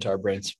[0.00, 0.56] to our brains.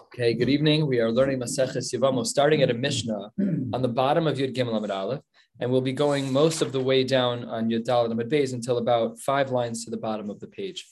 [0.00, 0.86] Okay, good evening.
[0.86, 3.30] We are learning Maseches Yevamos, starting at a Mishnah
[3.72, 5.20] on the bottom of Yud Gimel Amid Aleph,
[5.60, 8.78] and we'll be going most of the way down on Yud Dalet Amid Beis until
[8.78, 10.86] about five lines to the bottom of the page.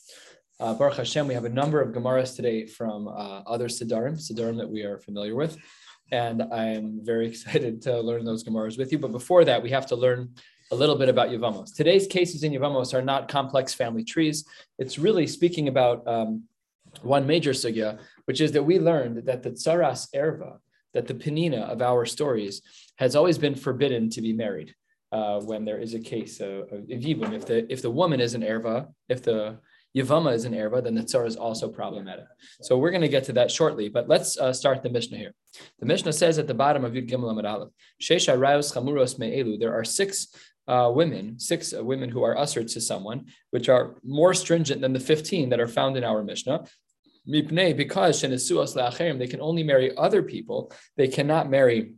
[0.61, 4.57] Uh, Baruch Hashem, we have a number of Gemaras today from uh, other Siddarim, Siddarim
[4.59, 5.57] that we are familiar with,
[6.13, 8.99] and I'm very excited to learn those Gemaras with you.
[8.99, 10.35] But before that, we have to learn
[10.75, 11.73] a little bit about Yavamos.
[11.73, 14.45] Today's cases in Yavamos are not complex family trees.
[14.77, 16.43] It's really speaking about um,
[17.03, 20.59] one major sugya, which is that we learned that the tsaras erva,
[20.93, 22.61] that the penina of our stories,
[22.97, 24.75] has always been forbidden to be married
[25.13, 26.81] uh, when there is a case of, of.
[26.89, 29.59] If the if the woman is an erva, if the
[29.97, 32.25] Yavama is an erva, then the tsar is also problematic.
[32.63, 35.35] So we're going to get to that shortly, but let's uh, start the Mishnah here.
[35.79, 37.69] The Mishnah says at the bottom of Yud Gimel Amid Aleph,
[38.03, 40.27] Shesha Chamuros Me'elu, there are six
[40.67, 44.93] uh, women, six uh, women who are ushered to someone, which are more stringent than
[44.93, 46.65] the 15 that are found in our Mishnah.
[47.29, 51.95] Mipnei, Because they can only marry other people, they cannot marry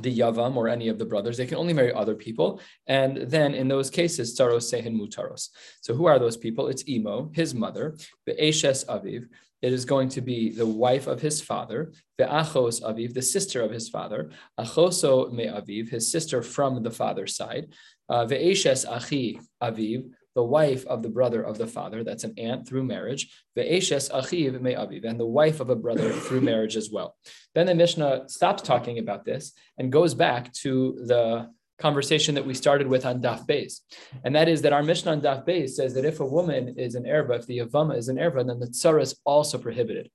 [0.00, 1.36] the Yavam or any of the brothers.
[1.36, 2.60] They can only marry other people.
[2.86, 5.48] And then in those cases, Tsaros Sehin Mutaros.
[5.82, 6.68] So who are those people?
[6.68, 9.26] It's Imo, his mother, the Eshes Aviv.
[9.62, 13.62] It is going to be the wife of his father, the Achos Aviv, the sister
[13.62, 17.72] of his father, Achoso Me Aviv, his sister from the father's side,
[18.08, 22.66] uh, Ve'eshes Achi Aviv, the wife of the brother of the father, that's an aunt
[22.66, 26.90] through marriage, Ve'eshes Achiv Me Aviv, and the wife of a brother through marriage as
[26.90, 27.16] well.
[27.54, 31.50] Then the Mishnah stops talking about this and goes back to the
[31.82, 33.80] conversation that we started with on Daf Beis.
[34.24, 36.94] And that is that our Mishnah on Daf Beis says that if a woman is
[36.94, 40.08] an erva, if the Yavama is an erva, then the tsara is also prohibited.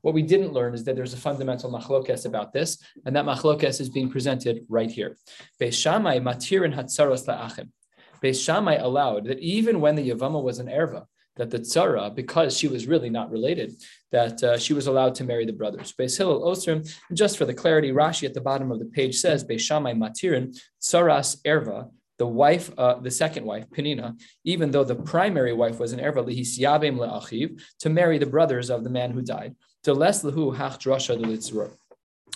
[0.00, 3.80] What we didn't learn is that there's a fundamental machlokes about this, and that machlokes
[3.80, 5.18] is being presented right here.
[5.60, 7.68] Beis Shammai matirin hatzaros la'achim.
[8.22, 11.04] Beis Shammai allowed that even when the Yavama was an erva,
[11.36, 13.74] that the tzara, because she was really not related,
[14.12, 15.92] that uh, she was allowed to marry the brothers.
[15.98, 19.44] Beis Hillel Osrim, just for the clarity, Rashi at the bottom of the page says,
[19.44, 24.94] Beis Shammai matirin tzaras erva, the wife, uh, the second wife, Penina, even though the
[24.94, 29.22] primary wife was an erva lihisyabim le'achiv, to marry the brothers of the man who
[29.22, 29.54] died.
[29.84, 31.16] To les lehu hach drasha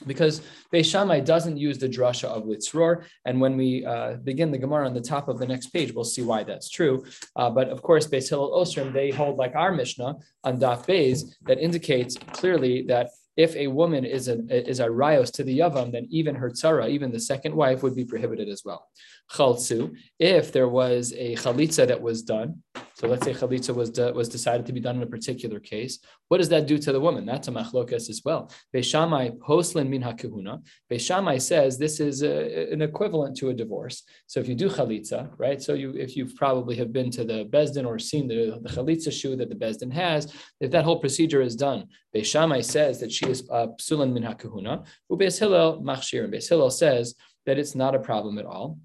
[0.07, 3.05] because Beis Shammai doesn't use the drasha of Litzror.
[3.25, 6.05] And when we uh, begin the Gemara on the top of the next page, we'll
[6.05, 7.05] see why that's true.
[7.37, 11.35] Uh, but of course, Beis Hillel Osrim, they hold like our Mishnah on Daf Beis
[11.43, 14.37] that indicates clearly that if a woman is a
[14.71, 17.97] is a rayos to the yavam, then even her tzara, even the second wife, would
[17.97, 18.89] be prohibited as well.
[19.33, 22.63] Chaltzu, if there was a chalitza that was done,
[22.95, 25.99] so let's say chalitza was de, was decided to be done in a particular case,
[26.29, 27.27] what does that do to the woman?
[27.27, 28.51] That's a machlokas as well.
[28.73, 30.63] Beishamai poslin min hakehuna.
[30.91, 34.05] Beishamai says this is a, an equivalent to a divorce.
[34.29, 35.61] So if you do chalitza, right?
[35.61, 39.13] So you if you probably have been to the bezdin or seen the, the chalitza
[39.13, 43.27] shoe that the bezdin has, if that whole procedure is done, Beishamai says that she
[43.27, 44.87] is uh, psulan min hakehuna.
[45.11, 46.25] Ubeis Hillel machshir.
[46.25, 48.79] And Beis Hillel says that it's not a problem at all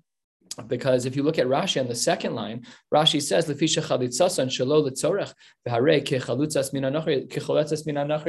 [0.68, 4.88] because if you look at Rashi on the second line, Rashi says, "Lefisha chalitzasan shelo
[4.88, 5.34] letzorech
[5.68, 6.02] v'harei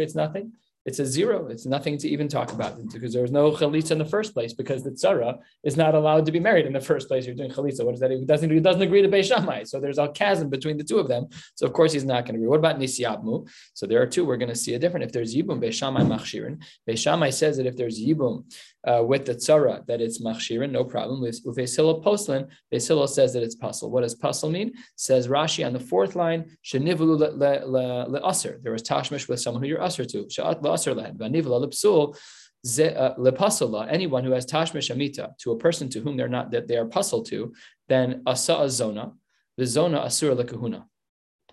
[0.03, 0.53] It's nothing
[0.86, 1.48] it's a zero.
[1.48, 4.54] It's nothing to even talk about because there was no chalitza in the first place
[4.54, 7.26] because the tzara is not allowed to be married in the first place.
[7.26, 7.84] You're doing chalitza.
[7.84, 8.10] What does that?
[8.10, 9.64] He doesn't, he doesn't agree to Beis Shammai.
[9.64, 11.28] So there's a chasm between the two of them.
[11.54, 12.48] So of course he's not going to agree.
[12.48, 13.47] What about nisyabmu?
[13.75, 14.25] So there are two.
[14.25, 15.04] We're going to see a different.
[15.04, 16.62] If there's yibum, Beis Shammai machshirin.
[16.88, 18.44] Beis Shammai says that if there's yibum
[18.86, 21.20] uh, with the tzara, that it's machshirin, no problem.
[21.20, 23.91] With Ufesilo poslin, Vesilo says that it's puzzle.
[23.91, 24.72] What does puzzle mean?
[24.96, 29.69] Says Rashi on the fourth line, shenivulu le, le, There was tashmish with someone who
[29.69, 31.19] you're usher to asr lahen.
[31.19, 32.16] Vanivla lepsul
[32.78, 33.86] uh, lepasala.
[33.90, 36.86] Anyone who has tashmish amita to a person to whom they're not that they are
[36.86, 37.52] puzzled to,
[37.88, 39.12] then asa zona,
[39.56, 40.84] the zona asura lekahuna.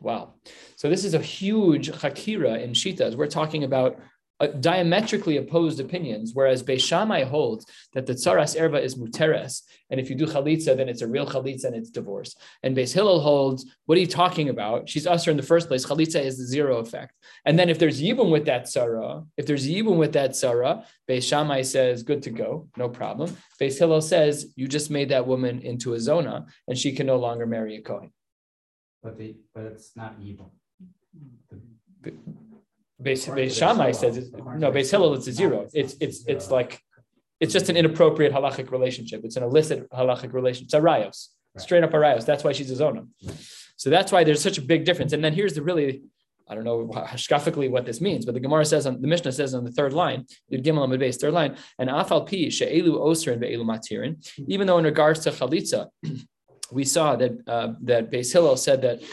[0.01, 0.35] Wow.
[0.75, 3.15] So this is a huge hakira in Shitas.
[3.15, 3.99] We're talking about
[4.39, 10.09] uh, diametrically opposed opinions, whereas Beishamai holds that the tsaras erva is muteres, and if
[10.09, 12.35] you do chalitza, then it's a real chalitza and it's divorce.
[12.63, 14.89] And Beis Hillel holds, what are you talking about?
[14.89, 15.85] She's usher in the first place.
[15.85, 17.13] Chalitza is the zero effect.
[17.45, 21.65] And then if there's yibum with that tzara, if there's yibum with that tzara, Beishamai
[21.65, 23.35] says, good to go, no problem.
[23.59, 27.17] Beis Hillel says, you just made that woman into a zona, and she can no
[27.17, 28.11] longer marry a kohen.
[29.01, 30.49] But the, but it's not yibum.
[31.49, 32.13] The,
[33.01, 34.71] Beis, Beis Shammai says it's, no.
[34.71, 35.67] Beis Hillel it's a zero.
[35.73, 36.81] It's it's it's like
[37.39, 39.21] it's just an inappropriate halachic relationship.
[39.23, 40.65] It's an illicit halachic relationship.
[40.65, 41.27] It's a rayos,
[41.57, 42.25] straight up a rayos.
[42.25, 43.03] That's why she's a zona.
[43.75, 45.13] So that's why there's such a big difference.
[45.13, 46.01] And then here's the really,
[46.49, 49.53] I don't know hashkafically what this means, but the Gemara says on the Mishnah says
[49.53, 53.39] on the third line, Yud Gimel Amid Beis, third line, and afal pi she'elu osrin
[53.39, 54.15] ve'elu matirin.
[54.47, 55.87] Even though in regards to chalitza,
[56.71, 59.03] we saw that uh, that Beis Hillel said that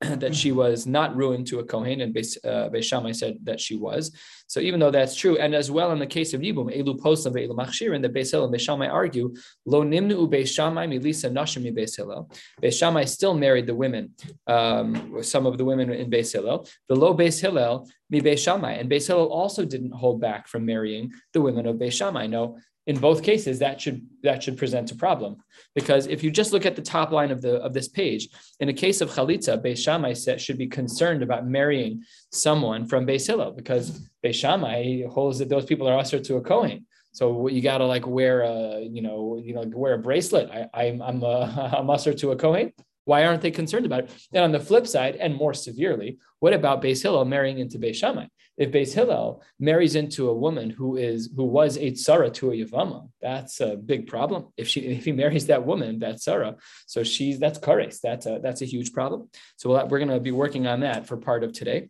[0.22, 3.60] that she was not ruined to a Kohen, and Beis, uh, Beis Shammai said that
[3.60, 4.16] she was.
[4.46, 7.34] So even though that's true, and as well in the case of Yibum, Elu Poslam
[7.34, 9.34] Elu Machshirin, the Beis Hillel and Beis Shammai argue,
[9.66, 12.30] Lo Nimnu Beis Shammai Milisa Nashim Beis Hillel.
[12.62, 14.14] Beis Shammai still married the women,
[14.46, 16.66] um, some of the women in Beis Hillel.
[16.88, 20.64] The Lo Beis Hillel Mi Beis Shammai, and Beis Hillel also didn't hold back from
[20.64, 22.26] marrying the women of Beis Shammai.
[22.26, 22.58] No,
[22.90, 25.32] in both cases that should that should present a problem
[25.78, 28.24] because if you just look at the top line of the of this page
[28.62, 30.12] in a case of chalitza Beis Shammai
[30.44, 32.02] should be concerned about marrying
[32.32, 33.84] someone from Beis Hillel because
[34.24, 36.78] Beis Shammai holds that those people are usher to a Kohen
[37.12, 40.60] so you got to like wear a you know you know wear a bracelet I,
[40.82, 42.72] I'm I'm uh, a, I'm usher to a Kohen
[43.10, 44.10] why aren't they concerned about it?
[44.32, 47.96] And on the flip side, and more severely, what about Beis Hillel marrying into Beis
[47.96, 48.26] Shammai?
[48.60, 52.54] If Beis Hillel marries into a woman who is who was a tsara to a
[52.54, 54.48] yavama, that's a big problem.
[54.58, 58.00] If she if he marries that woman, that's tsara, so she's that's kares.
[58.02, 59.30] That's a that's a huge problem.
[59.56, 61.88] So we're going to be working on that for part of today.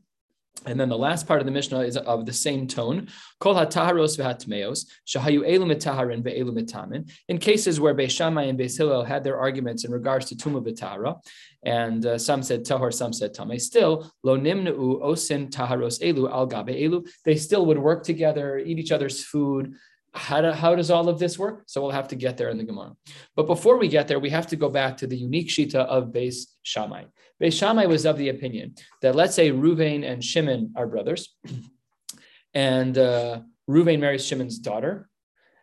[0.66, 3.08] And then the last part of the Mishnah is of the same tone.
[3.38, 7.10] Kol hataharos v'hatmeos shahayu elu mitaharin.
[7.28, 10.62] In cases where Beis Shammai and Beis Hillel had their arguments in regards to tuma
[10.62, 11.16] v'tahara,
[11.62, 13.58] and uh, some said tahor, some said tame.
[13.58, 17.08] Still, lo nimnu osin taharos elu al gabe elu.
[17.24, 19.74] They still would work together, eat each other's food,
[20.12, 21.62] how, do, how does all of this work?
[21.66, 22.94] So we'll have to get there in the Gemara.
[23.36, 26.08] But before we get there, we have to go back to the unique Shita of
[26.08, 27.04] Beis Shammai.
[27.40, 31.34] Beis Shammai was of the opinion that let's say Ruvain and Shimon are brothers,
[32.54, 35.08] and uh, Ruvain marries Shimon's daughter,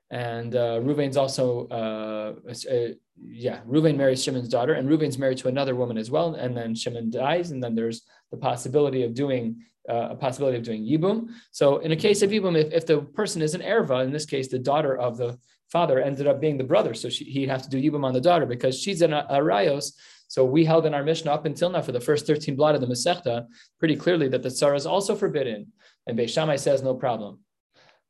[0.09, 5.49] and uh, Ruvain's also, uh, uh, yeah, Ruvain marries Shimon's daughter, and Ruvain's married to
[5.49, 9.63] another woman as well, and then Shimon dies, and then there's the possibility of doing
[9.89, 11.29] uh, a possibility of doing yibum.
[11.51, 14.25] So in a case of yibum, if, if the person is an erva, in this
[14.25, 15.37] case, the daughter of the
[15.71, 18.21] father ended up being the brother, so she, he'd have to do yibum on the
[18.21, 19.93] daughter because she's an arayos.
[20.27, 22.81] So we held in our Mishnah up until now for the first 13 blot of
[22.81, 23.45] the Masechta
[23.79, 25.71] pretty clearly that the tzara is also forbidden.
[26.05, 27.39] And Beis says no problem.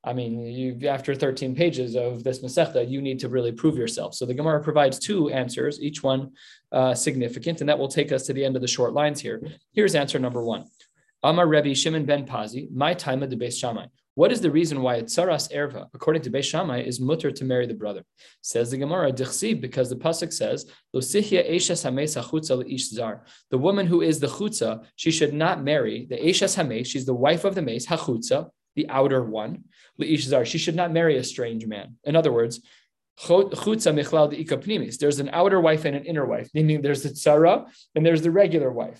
[0.04, 4.16] I mean, you, after 13 pages of this Masechta, you need to really prove yourself.
[4.16, 6.32] So the Gemara provides two answers, each one
[6.72, 9.42] uh, significant, and that will take us to the end of the short lines here.
[9.74, 10.66] Here's answer number one.
[11.24, 13.88] Amar Rebbe Shimon ben Pazi, my time of the Beis Shammai.
[14.18, 17.76] What is the reason why Tsaras Erva, according to Beis is mutter to marry the
[17.76, 18.04] brother?
[18.42, 20.66] Says the Gemara, Dichsi, because the pasuk says.
[23.52, 26.88] The woman who is the chutza, she should not marry the Eshes Hames.
[26.88, 29.66] She's the wife of the mace, Hachutza, the outer one.
[30.00, 30.46] Leish Zar.
[30.46, 31.98] She should not marry a strange man.
[32.04, 32.60] In other words.
[33.28, 33.86] There's
[35.20, 38.72] an outer wife and an inner wife, meaning there's the tzara and there's the regular
[38.72, 39.00] wife.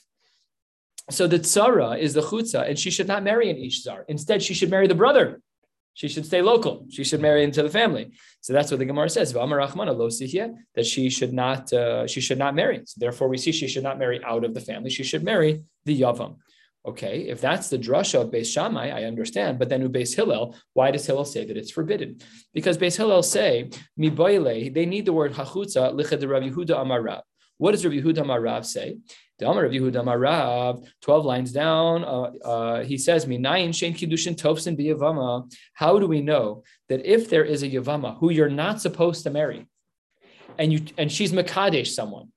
[1.10, 4.04] So the tzara is the chutza, and she should not marry an ishzar.
[4.08, 5.42] Instead, she should marry the brother.
[5.94, 6.86] She should stay local.
[6.92, 8.12] She should marry into the family.
[8.42, 9.34] So that's what the Gemara says.
[9.34, 11.74] That she should not.
[11.74, 12.82] Uh, she should not marry.
[12.86, 14.92] So therefore, we see she should not marry out of the family.
[14.92, 16.36] She should marry the yavam.
[16.88, 19.60] Okay, if that's the drasha of Beis Shammai, I understand.
[19.60, 22.20] But then who Beis Hillel, why does Hillel say that it's forbidden?
[22.54, 27.24] Because Beis Hillel say mi They need the word hachutza liched Rav Yehuda Amarav.
[27.58, 28.98] What does Rav Yehuda Amarav say?
[29.40, 34.36] The Amar Rav Yehuda Amarav, 12 lines down, uh, uh, he says, Minayin Shein Kiddushin
[34.36, 35.52] Tovsin B'Yavama.
[35.74, 39.30] How do we know that if there is a Yavama who you're not supposed to
[39.30, 39.68] marry,
[40.58, 42.32] and you and she's Makadesh someone,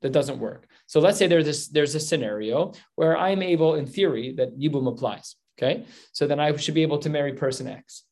[0.00, 0.66] that doesn't work.
[0.86, 4.88] So let's say there's this, there's a scenario where I'm able, in theory, that Yibum
[4.88, 5.36] applies.
[5.58, 5.84] Okay.
[6.12, 8.02] So then I should be able to marry person X.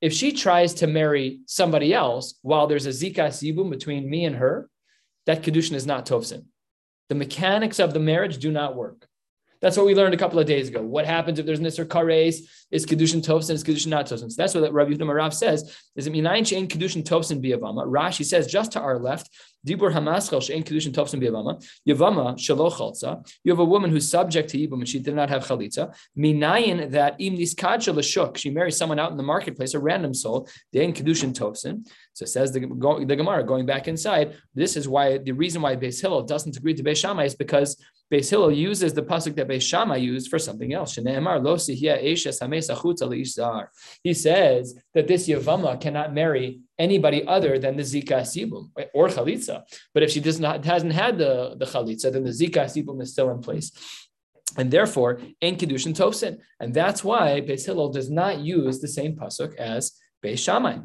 [0.00, 4.36] If she tries to marry somebody else while there's a Zikas Yibum between me and
[4.36, 4.68] her,
[5.30, 6.46] that Kedushin is not Tovsin.
[7.08, 9.06] The mechanics of the marriage do not work.
[9.60, 10.82] That's what we learned a couple of days ago.
[10.82, 12.40] What happens if there's Nisr Kares?
[12.72, 13.50] Is Kedushin Tovsin?
[13.50, 14.30] Is Kedushin not Tovsin?
[14.30, 15.76] So that's what Rabbi Yehuda Marav says.
[15.94, 17.86] Is it Minayin Shein Kedushin Tovsin Biyavama?
[17.86, 19.30] Rashi says just to our left,
[19.66, 21.62] Dibur Hamaschel Shein Kedushin Tovsin Biyavama.
[21.88, 23.26] Yavama Chalza.
[23.44, 25.94] You have a woman who's subject to Yibum and she did not have Chalitza.
[26.16, 28.36] Minayin that Im Niskadja Lashuk.
[28.36, 30.48] She marries someone out in the marketplace, a random soul.
[30.74, 31.86] Dein Kedushin Tovsin.
[32.12, 36.00] So says the, the Gemara, going back inside, this is why the reason why Beis
[36.00, 37.76] Hillel doesn't agree to Beis Shammai is because
[38.12, 40.96] Beis Hillel uses the pasuk that Beis Shammai used for something else.
[40.96, 41.02] He
[44.14, 49.56] says that this Yavama cannot marry anybody other than the Zika Sibum or Chalitza.
[49.94, 53.12] But if she does not hasn't had the, the Chalitza, then the Zika Sibum is
[53.12, 53.70] still in place.
[54.58, 56.38] And therefore, in Kiddushin Tosin.
[56.58, 59.92] And that's why Beis Hillel does not use the same pasuk as
[60.24, 60.78] Beis Shammai.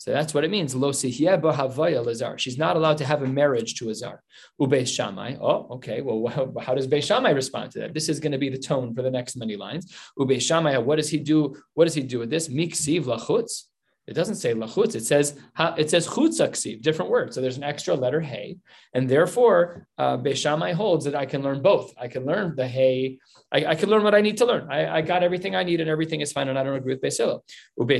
[0.00, 0.74] So that's what it means.
[0.74, 2.38] Lo lazar.
[2.38, 4.22] She's not allowed to have a marriage to a zar.
[4.58, 5.36] Ubeis Shammai.
[5.38, 6.00] Oh, okay.
[6.00, 7.92] Well, how does Beis Shammai respond to that?
[7.92, 9.94] This is going to be the tone for the next many lines.
[10.18, 10.78] Ubeis Shammai.
[10.78, 11.54] What does he do?
[11.74, 12.48] What does he do with this?
[12.48, 13.64] Miksiv lachutz.
[14.10, 14.96] It doesn't say lachutz.
[14.96, 15.38] It says
[15.78, 17.32] it says chutzaksiv, different word.
[17.32, 18.56] So there's an extra letter hey,
[18.92, 21.94] and therefore uh, Beishamai holds that I can learn both.
[21.96, 23.18] I can learn the hey.
[23.52, 24.68] I, I can learn what I need to learn.
[24.70, 26.48] I, I, got everything I need, and everything is fine.
[26.48, 27.44] And I don't agree with Beis Hillel.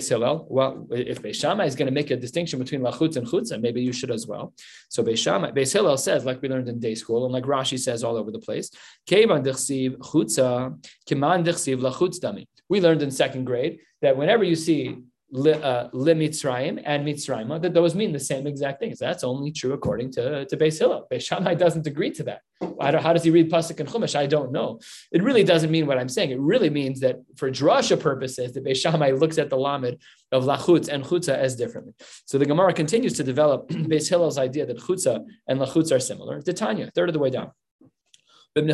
[0.09, 3.81] Hillel, well, if Beishamai is going to make a distinction between lachutz and chutza, maybe
[3.81, 4.53] you should as well.
[4.89, 8.03] So Beishamai, Beis Hillel says, like we learned in day school, and like Rashi says
[8.05, 8.71] all over the place.
[12.69, 17.75] We learned in second grade that whenever you see li, uh, Mitzrayim and Mitzrayim, that
[17.75, 18.99] those mean the same exact things.
[18.99, 21.07] That's only true according to, to Beis Hillel.
[21.11, 22.43] Beis Shammai doesn't agree to that.
[22.81, 24.17] how does he read Pasuk and Chumash?
[24.17, 24.81] I don't know.
[25.13, 26.31] It really doesn't mean what I'm saying.
[26.31, 29.99] It really means that for drasha purposes, the Beis Shammai looks at the Lamed
[30.33, 31.95] of Lachutz and Chutza as differently.
[32.27, 36.41] So the Gemara continues to develop Beis Hillel's idea that Chutza and Lachutz are similar.
[36.41, 37.51] Titania, third of the way down.
[38.57, 38.65] Any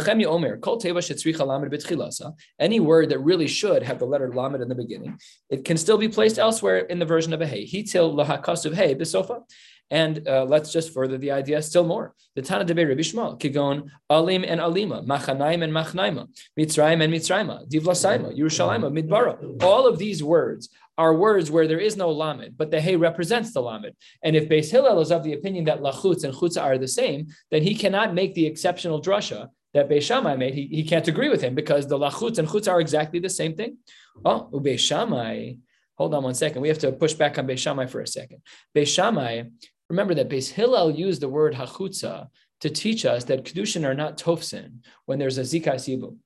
[2.81, 5.19] word that really should have the letter lamed in the beginning,
[5.51, 7.65] it can still be placed elsewhere in the version of a hey.
[7.65, 9.43] he Hitil lahakasav hey bisofa.
[9.91, 12.15] And uh, let's just further the idea still more.
[12.35, 16.27] The Tana Debe Rabbi Shmuel, Kigon, Alim and Alima, Machanaim and Machnaima,
[16.59, 19.63] Mitzrayim and Mitzrayim, Divlasaima, Yerushalayim, Midbara.
[19.63, 23.53] All of these words are words where there is no lamed, but the hey represents
[23.53, 23.93] the lamed.
[24.25, 27.29] And if Beis Hillel is of the opinion that lachutz and chutza are the same,
[27.51, 31.29] then he cannot make the exceptional drasha that Beis Shammai made, he, he can't agree
[31.29, 33.77] with him because the lachutz and chutz are exactly the same thing.
[34.25, 35.55] Oh, Beis Shammai,
[35.97, 36.63] hold on one second.
[36.63, 38.41] We have to push back on Beis Shammai for a second.
[38.75, 39.45] Beis Shammai,
[39.91, 42.29] remember that Beis Hillel used the word hachutza
[42.63, 46.17] to teach us that kedushin are not tofsin when there's a zikas yibum.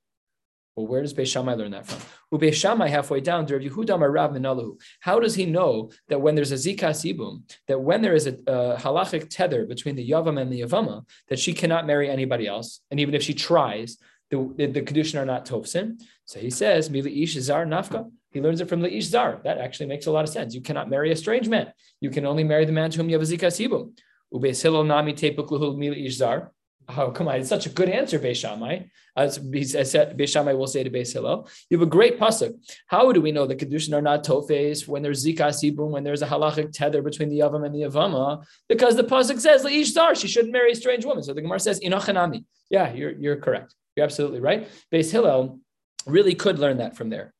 [0.76, 2.00] Well, where does Beis Shammai learn that from?
[2.38, 4.80] Beis Shammai halfway down Rav Yehuda Marav Minalahu.
[5.00, 8.36] How does he know that when there's a zikas ibum, that when there is a,
[8.46, 12.80] a halachic tether between the yavam and the yavama, that she cannot marry anybody else,
[12.90, 13.98] and even if she tries,
[14.30, 16.00] the, the, the kedushin are not tofsin.
[16.24, 18.10] So he says, Mili ish zar nafka.
[18.30, 19.40] He learns it from the ish zar.
[19.42, 20.54] That actually makes a lot of sense.
[20.54, 21.72] You cannot marry a strange man.
[22.00, 23.98] You can only marry the man to whom you have a zikas ibum.
[24.32, 26.52] Ubeis Hillel nami tepuk mili ish zar.
[26.96, 27.36] Oh, come on.
[27.36, 28.84] It's such a good answer, Beis Shammai.
[29.16, 31.48] As Beis Shammai will say to Beis Hillel.
[31.68, 32.54] You have a great pasuk.
[32.86, 36.22] How do we know the Kedushin are not tofes when there's zika sibum, when there's
[36.22, 38.44] a halachic tether between the Yavam and the Yavama?
[38.68, 41.22] Because the pasuk says, Leish Zar, she shouldn't marry a strange woman.
[41.22, 42.44] So the Gemara says, Inochanami.
[42.70, 43.74] Yeah, you're, you're correct.
[43.96, 44.68] You're absolutely right.
[44.92, 45.60] Beis Hillel
[46.06, 47.34] really could learn that from there.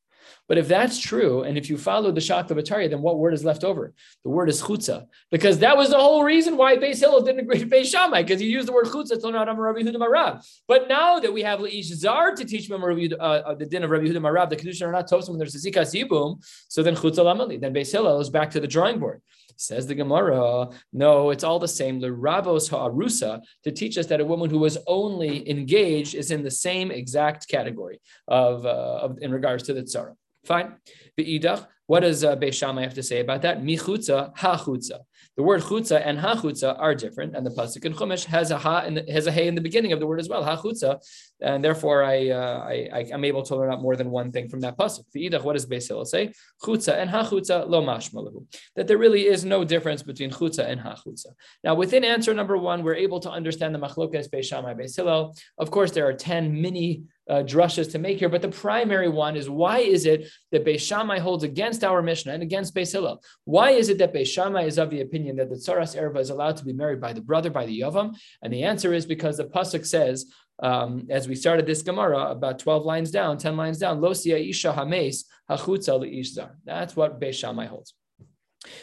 [0.47, 3.63] But if that's true, and if you follow the Ataria, then what word is left
[3.63, 3.93] over?
[4.23, 7.59] The word is chutza, because that was the whole reason why Beis Hillel didn't agree
[7.59, 10.45] to Beis Shammai, because he used the word chutza to learn Rabbi Yehuda.
[10.67, 13.89] But now that we have Leish Zar to teach them uh, uh, the din of
[13.91, 16.95] Rabbi Yehuda Marav, the condition are not toast when there's a zika zibum, so then
[16.95, 17.59] chutza lamali.
[17.59, 19.21] Then Beis Hillel is back to the drawing board.
[19.61, 22.01] Says the Gemara, no, it's all the same.
[22.01, 26.49] Lerabos ha'arusa to teach us that a woman who was only engaged is in the
[26.49, 30.15] same exact category of, uh, of in regards to the tzara.
[30.45, 30.77] Fine.
[31.15, 33.61] Be'idach, what does uh, Beis Shammai have to say about that?
[33.61, 35.01] Michutza, hachutza.
[35.37, 38.89] The word chutza and hachutza are different, and the pasuk in Chumash has a ha
[38.89, 40.99] the, has a hey in the beginning of the word as well, hachutza,
[41.41, 44.59] and therefore I, uh, I am able to learn out more than one thing from
[44.61, 45.05] that pasuk.
[45.15, 46.33] V'idach, what does Beis Hillel say?
[46.61, 48.45] Chutza and hachutza lo mashmalahu.
[48.75, 51.27] That there really is no difference between chutza and hachutza.
[51.63, 55.33] Now, within answer number one, we're able to understand the machlokas Beis Shammai Beis Hillel.
[55.57, 59.49] Of course, there are ten mini uh, to make here, but the primary one is
[59.49, 63.23] why is it that Beis Shammai holds against our Mishnah and against Beis Hillel?
[63.45, 66.29] Why is it that Beis Shammai is of the opinion that the Tsaras Erva is
[66.29, 68.17] allowed to be married by the brother, by the Yavam?
[68.41, 70.25] And the answer is because the Pasuk says,
[70.61, 74.73] um, as we started this Gemara, about 12 lines down, 10 lines down, Losia Isha
[74.73, 76.51] Hames Hachutza Ishzar.
[76.65, 77.93] That's what Beis Shammai holds.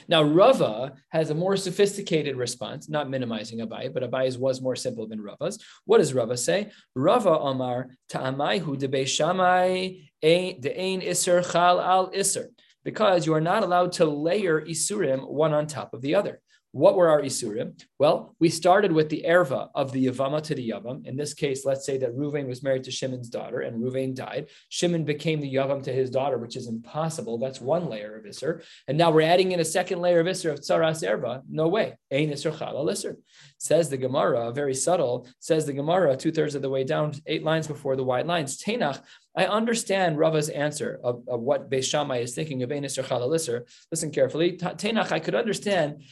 [0.08, 5.06] Now, Rava has a more sophisticated response, not minimizing Abai, but Abai's was more simple
[5.06, 5.62] than Rava's.
[5.84, 6.70] What does Rava say?
[6.94, 12.46] Rava Amar Ta'amaihu de Beishamai de Ein Isser Chal al Isser,
[12.84, 16.40] because you are not allowed to layer Isurim one on top of the other.
[16.78, 17.82] What were our Isurim?
[17.98, 21.04] Well, we started with the erva of the Yavama to the Yavam.
[21.08, 24.50] In this case, let's say that Ruvain was married to Shimon's daughter and Ruvain died.
[24.68, 27.36] Shimon became the Yavam to his daughter, which is impossible.
[27.36, 28.62] That's one layer of Isser.
[28.86, 31.42] And now we're adding in a second layer of Isser of Tsaras erva.
[31.50, 31.96] No way.
[32.12, 33.16] Ein Isser Chalal.
[33.58, 37.42] Says the Gemara, very subtle, says the Gemara, two thirds of the way down, eight
[37.42, 38.56] lines before the wide lines.
[38.56, 39.00] Tenach
[39.36, 44.10] I understand Rava's answer of, of what Beis Shammai is thinking of Enis or Listen
[44.10, 44.56] carefully.
[44.56, 46.02] Tenach, I could understand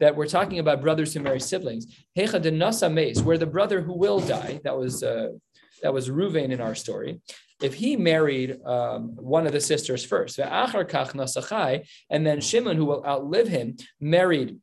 [0.00, 1.86] that we're talking about brothers who marry siblings.
[2.16, 5.28] Hecha denasa meis, where the brother who will die, that was uh,
[5.82, 7.20] that was Ruvain in our story.
[7.62, 13.48] If he married um, one of the sisters first, and then Shimon, who will outlive
[13.48, 14.58] him, married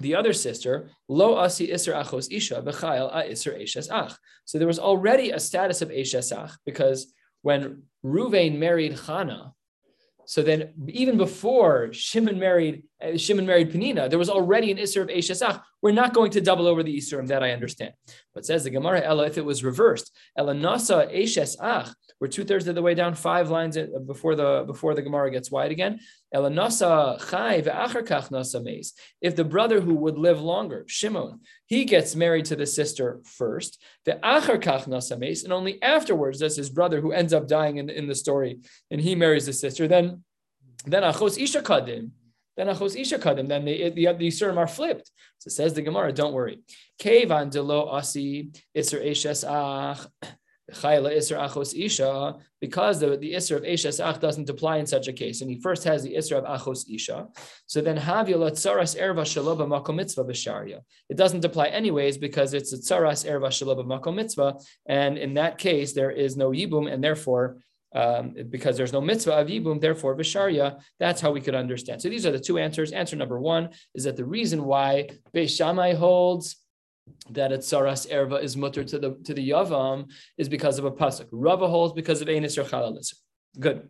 [0.00, 4.14] the other sister, lo asi iser achos isha b'chayil a iser ach.
[4.44, 9.52] So there was already a status of eshes ach because when Ruvain married Chana,
[10.26, 15.02] So then, even before Shimon married uh, Shimon married Penina, there was already an Isser
[15.02, 15.60] of Eshesach.
[15.82, 17.92] We're not going to double over the Isurim, that I understand.
[18.34, 22.66] But says the Gemara, Ella, if it was reversed, Ella Nasa Eshesach, we're two thirds
[22.68, 26.00] of the way down, five lines before the before the Gemara gets wide again.
[26.32, 28.94] Ella Nasa Chai ve'acharkach Nasa Meis.
[29.20, 33.82] If the brother who would live longer, Shimon, he gets married to the sister first,
[34.06, 38.06] ve'acharkach Nasa Meis, and only afterwards does his brother who ends up dying in, in
[38.06, 40.24] the story, and he marries the sister, then
[40.86, 42.10] then Achos Isha Kadim
[42.56, 45.10] then achos isha kadim, then the, the, the Yisurim are flipped.
[45.38, 46.60] So it says the Gemara, don't worry.
[46.98, 50.06] Kevan delo asi iser eshes ach.
[50.72, 55.12] Chayla Achos Isha, because the, the Isser of Eshes Ach doesn't apply in such a
[55.12, 57.28] case, and he first has the Isser of Achos Isha.
[57.66, 60.80] So then Havila Tsaras Erva Shaloba Makom Mitzvah B'Sharia.
[61.10, 64.56] It doesn't apply anyways because it's a Tsaras Erva Shaloba Makom Mitzvah,
[64.86, 67.58] and in that case there is no Yibum, and therefore
[67.94, 70.80] um, because there's no mitzvah of yibum, therefore visharia.
[70.98, 72.02] That's how we could understand.
[72.02, 72.92] So these are the two answers.
[72.92, 76.56] Answer number one is that the reason why Beis Shammai holds
[77.30, 80.90] that at Saras Erva is mutter to the to the Yavam is because of a
[80.90, 81.28] pasuk.
[81.30, 83.14] Rava holds because of Enis Yerchalalis.
[83.58, 83.88] Good.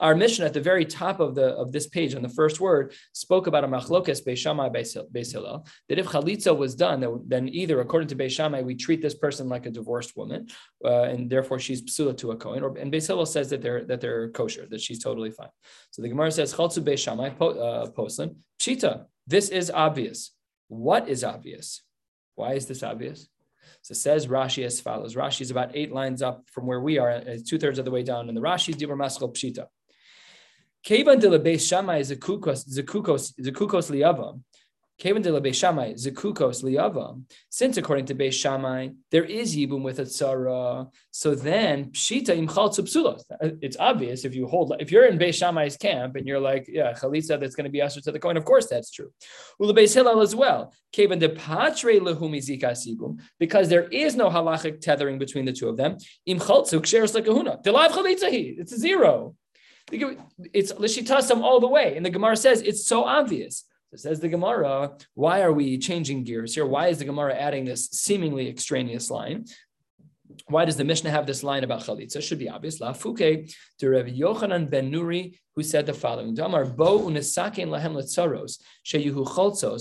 [0.00, 2.92] Our mission at the very top of the of this page on the first word
[3.12, 4.68] spoke about a machlokes beishamai
[5.12, 9.48] beisilel that if chalitza was done, then either according to beishamai we treat this person
[9.48, 10.48] like a divorced woman,
[10.84, 14.00] uh, and therefore she's psula to a kohen, or and beisilel says that they're that
[14.00, 15.54] they're kosher, that she's totally fine.
[15.92, 19.04] So the Gemara says chaltzu beishamai uh, poslim pshita.
[19.26, 20.32] This is obvious.
[20.68, 21.82] What is obvious?
[22.34, 23.28] Why is this obvious?
[23.82, 25.14] So says Rashi as follows.
[25.14, 28.02] Rashi is about eight lines up from where we are, two thirds of the way
[28.02, 29.66] down in the Rashi is Dibur Maskal Pshita.
[30.84, 31.30] Kevan de Zekukos Zekukos Zekukos Liava.
[31.30, 34.40] Kevin de la Beis Shammai, Zekukos Liava.
[34.98, 35.52] Since according
[38.06, 43.20] to Beis Shammai, there is Yibum with a tzara, so then Pshita imchal.
[43.60, 46.94] It's obvious if you hold, if you're in Beis Shammai's camp and you're like, yeah,
[46.94, 48.38] Chalitza, that's going to be ushered to the coin.
[48.38, 49.12] Of course, that's true.
[49.60, 50.72] Ula Beis Hillel as well.
[50.92, 52.00] Kevin de Patre
[53.38, 55.98] because there is no halachic tethering between the two of them.
[56.26, 57.58] Imchal tzuk shares like kahuna.
[57.62, 58.56] Delav Chalitza he.
[58.58, 59.34] It's a zero.
[59.92, 61.96] It's Lishitasam all the way.
[61.96, 63.64] And the Gemara says it's so obvious.
[63.90, 66.66] So says the Gemara, why are we changing gears here?
[66.66, 69.44] Why is the Gemara adding this seemingly extraneous line?
[70.48, 72.20] Why does the Mishnah have this line about chalitza?
[72.20, 72.80] Should be obvious.
[72.80, 78.58] La fuke to Rav Yochanan ben Nuri, who said the following: Damar bo lahem letzaros
[78.84, 79.26] sheyuhu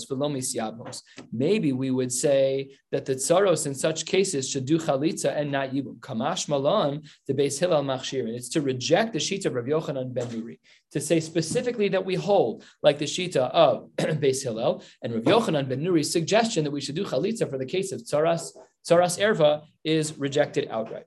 [0.09, 1.01] velomis.
[1.31, 5.71] Maybe we would say that the tzaros in such cases should do chalitza and not
[5.71, 5.99] yibum.
[5.99, 8.27] Kamash malan the beis hillel machshir.
[8.27, 10.59] It's to reject the shita of Rav Yochanan ben Nuri
[10.91, 15.67] to say specifically that we hold like the shita of beis hillel and Rav Yochanan
[15.67, 18.51] ben Nuri's suggestion that we should do chalitza for the case of tzaras
[18.87, 21.05] Saras Erva is rejected outright.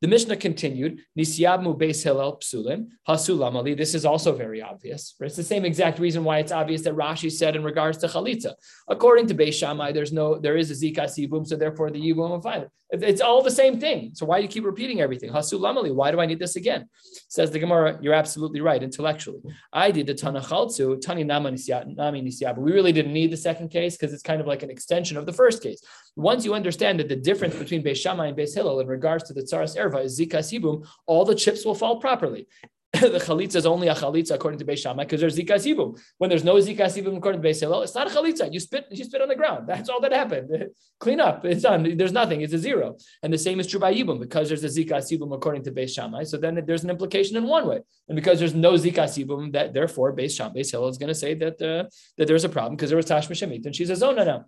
[0.00, 3.74] The Mishnah continued, Nisyabmu Beis Hillel Psulim, Hasulam Ali.
[3.74, 5.14] This is also very obvious.
[5.20, 8.54] It's the same exact reason why it's obvious that Rashi said in regards to Chalitza.
[8.88, 12.32] According to Beis Shammai, there's no, there is a Zikas Yibum, so therefore the Yibum
[12.32, 12.66] of fine.
[12.92, 14.10] It's all the same thing.
[14.14, 15.30] So why do you keep repeating everything?
[15.30, 16.88] Hasulam Ali, why do I need this again?
[17.28, 19.40] Says the Gemara, you're absolutely right intellectually.
[19.72, 22.58] I did the Tana Chaltzu, Tani Nami Nisyabu.
[22.58, 25.24] We really didn't need the second case because it's kind of like an extension of
[25.24, 25.80] the first case.
[26.16, 29.34] Once you understand that the difference between Beis Shammai and Beis Hillel in regards to
[29.34, 32.48] the Tsaras Erva is Zikas Yibum, all the chips will fall properly.
[33.00, 35.96] the chalitza is only a chalitza according to Beis Shammai because there's zika sibum.
[36.18, 38.52] When there's no zika sibum according to Beis Hillel, it's not a chalitza.
[38.52, 39.68] You spit, you spit on the ground.
[39.68, 40.50] That's all that happened.
[40.98, 41.44] Clean up.
[41.44, 41.96] It's done.
[41.96, 42.40] There's nothing.
[42.40, 42.96] It's a zero.
[43.22, 45.94] And the same is true by yibum because there's a zika sibum according to Beis
[45.94, 46.24] Shammai.
[46.24, 47.80] So then there's an implication in one way.
[48.08, 51.14] And because there's no zika sibum, that therefore Beis Shammai, Beis Hillel is going to
[51.14, 51.84] say that uh,
[52.18, 54.46] that there's a problem because there was tash mishemit and she's a zona now.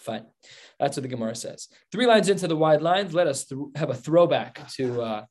[0.00, 0.24] Fine.
[0.80, 1.68] That's what the Gemara says.
[1.92, 3.12] Three lines into the wide lines.
[3.12, 5.24] Let us th- have a throwback to uh,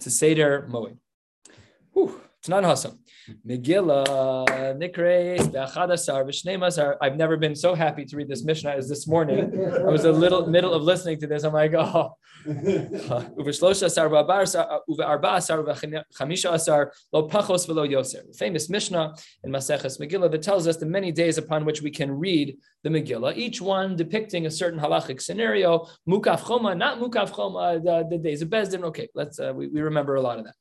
[0.00, 0.96] to Seder Moed.
[1.96, 2.98] Whew, it's not awesome.
[3.48, 9.06] Megillah, Nikres, Be'achadasar, V'shnei I've never been so happy to read this Mishnah as this
[9.06, 9.38] morning.
[9.74, 11.42] I was a little middle of listening to this.
[11.42, 12.12] I'm like, oh.
[12.46, 18.36] Uv'shlosha asar v'arba asar v'chamisha asar lo pachos v'lo yoser.
[18.36, 22.12] Famous Mishnah in Maseches Megillah that tells us the many days upon which we can
[22.12, 25.86] read the Megillah, each one depicting a certain halachic scenario.
[26.06, 28.84] Mukaf choma, not mukaf choma, the, the days of Bezdin.
[28.84, 30.54] Okay, let's, uh, we, we remember a lot of that.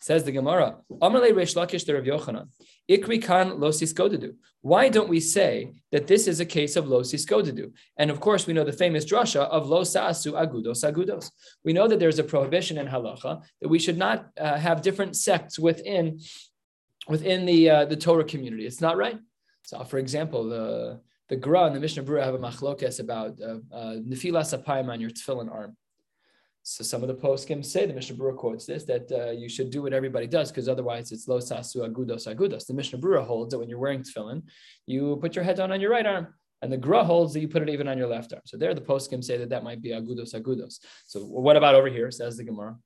[0.00, 2.48] Says the Gemara, Amalei Reish Lakish the Rav Yochanan,
[2.88, 4.34] Ikri kan losis godadu.
[4.60, 7.72] Why don't we say that this is a case of losis godadu?
[7.96, 11.30] And of course, we know the famous drasha of lo sa'asu agudos agudos.
[11.64, 15.16] We know that there's a prohibition in halacha that we should not uh, have different
[15.16, 16.20] sects within
[17.08, 18.66] within the uh, the Torah community.
[18.66, 19.18] It's not right.
[19.64, 23.58] So, for example, the the Gra and the Mishnah Berurah have a machlokes about uh,
[23.74, 25.76] uh, nefilas apayim on your tefillin arm.
[26.70, 29.70] So some of the poskim say the Mishnah Berurah quotes this that uh, you should
[29.70, 32.66] do what everybody does because otherwise it's lo sasu agudos agudos.
[32.66, 34.42] The Mishnah Berurah holds that when you're wearing tefillin,
[34.84, 37.48] you put your head down on your right arm, and the Gra holds that you
[37.48, 38.42] put it even on your left arm.
[38.44, 40.78] So there, the poskim say that that might be agudos agudos.
[41.06, 42.10] So what about over here?
[42.10, 42.76] Says the Gemara.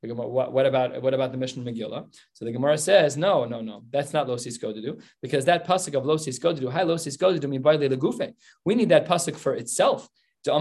[0.00, 2.12] What, what, about what about the Mishnah Megillah?
[2.32, 6.04] So the Gemara says, no, no, no, that's not losis godadu because that pasuk of
[6.04, 10.08] losis godadu, hi losis godadu the We need that pasuk for itself.
[10.48, 10.54] The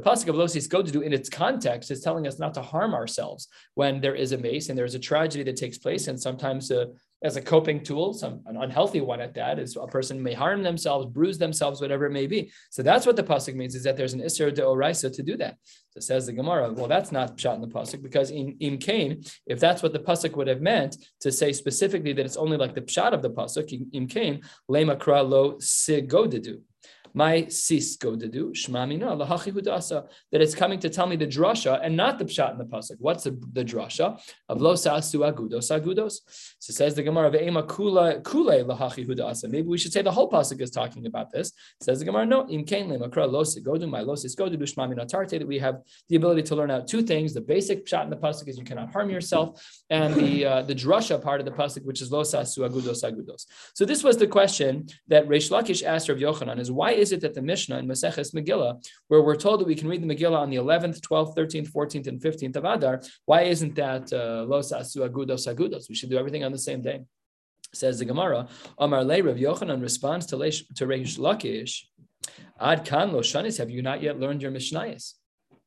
[0.00, 4.00] pasuk of losis godadu in its context is telling us not to harm ourselves when
[4.00, 6.86] there is a mace and there is a tragedy that takes place, and sometimes uh,
[7.22, 10.62] as a coping tool, some an unhealthy one at that is a person may harm
[10.62, 12.50] themselves, bruise themselves, whatever it may be.
[12.70, 15.36] So that's what the pasuk means is that there's an isser de oraisa to do
[15.36, 15.56] that.
[15.90, 16.72] So says the Gemara.
[16.72, 19.98] Well, that's not shot in the pasuk because in im kain, if that's what the
[19.98, 23.30] pasuk would have meant to say specifically that it's only like the pshat of the
[23.30, 26.60] pasuk im kain lema kra lo sigodedu
[27.14, 31.26] my sis go to do shmamina lahachi hudasa that it's coming to tell me the
[31.26, 32.96] drasha and not the pshat in the pasuk.
[32.98, 36.20] What's the, the drasha of lo sasu agudos agudos?
[36.58, 39.48] So says the Gemara of ema kula kule lahachi hudasa.
[39.48, 41.52] Maybe we should say the whole pasuk is talking about this.
[41.80, 44.64] Says the Gemara, no im kain lemakra lo sigodu my lo sis go to do
[44.64, 47.34] shmamina tarte that we have the ability to learn out two things.
[47.34, 50.74] The basic pshat in the pasuk is you cannot harm yourself, and the uh, the
[50.74, 53.46] drasha part of the pasuk which is lo sasu agudos agudos.
[53.74, 57.20] So this was the question that Reish Lakish asked Rav Yochanan is why is it
[57.22, 58.72] that the Mishnah in Maseches Megillah,
[59.08, 62.06] where we're told that we can read the Megillah on the 11th, 12th, 13th, 14th,
[62.06, 65.88] and 15th of Adar, why isn't that uh, Los Asu Agudos Agudos?
[65.88, 67.00] We should do everything on the same day.
[67.72, 71.84] Says the Gemara, Amar Le Rav Yochanan responds to, Leish, to Reish Lakish,
[72.60, 75.14] Ad Kan Lo Shanis, have you not yet learned your Mishnayos?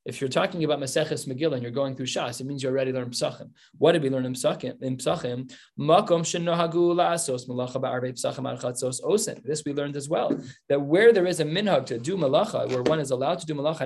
[0.06, 2.92] If you're talking about Maseches Megillah and you're going through Shas, it means you already
[2.92, 3.52] learned Psachim.
[3.78, 4.82] What did we learn in Psachim?
[4.82, 9.42] In Psachim, Makom shenohagu la'asos malacha ba'arvei Psachim archatzos osen.
[9.44, 10.38] This we learned as well
[10.68, 13.54] that where there is a minhag to do malacha, where one is allowed to do
[13.54, 13.82] malacha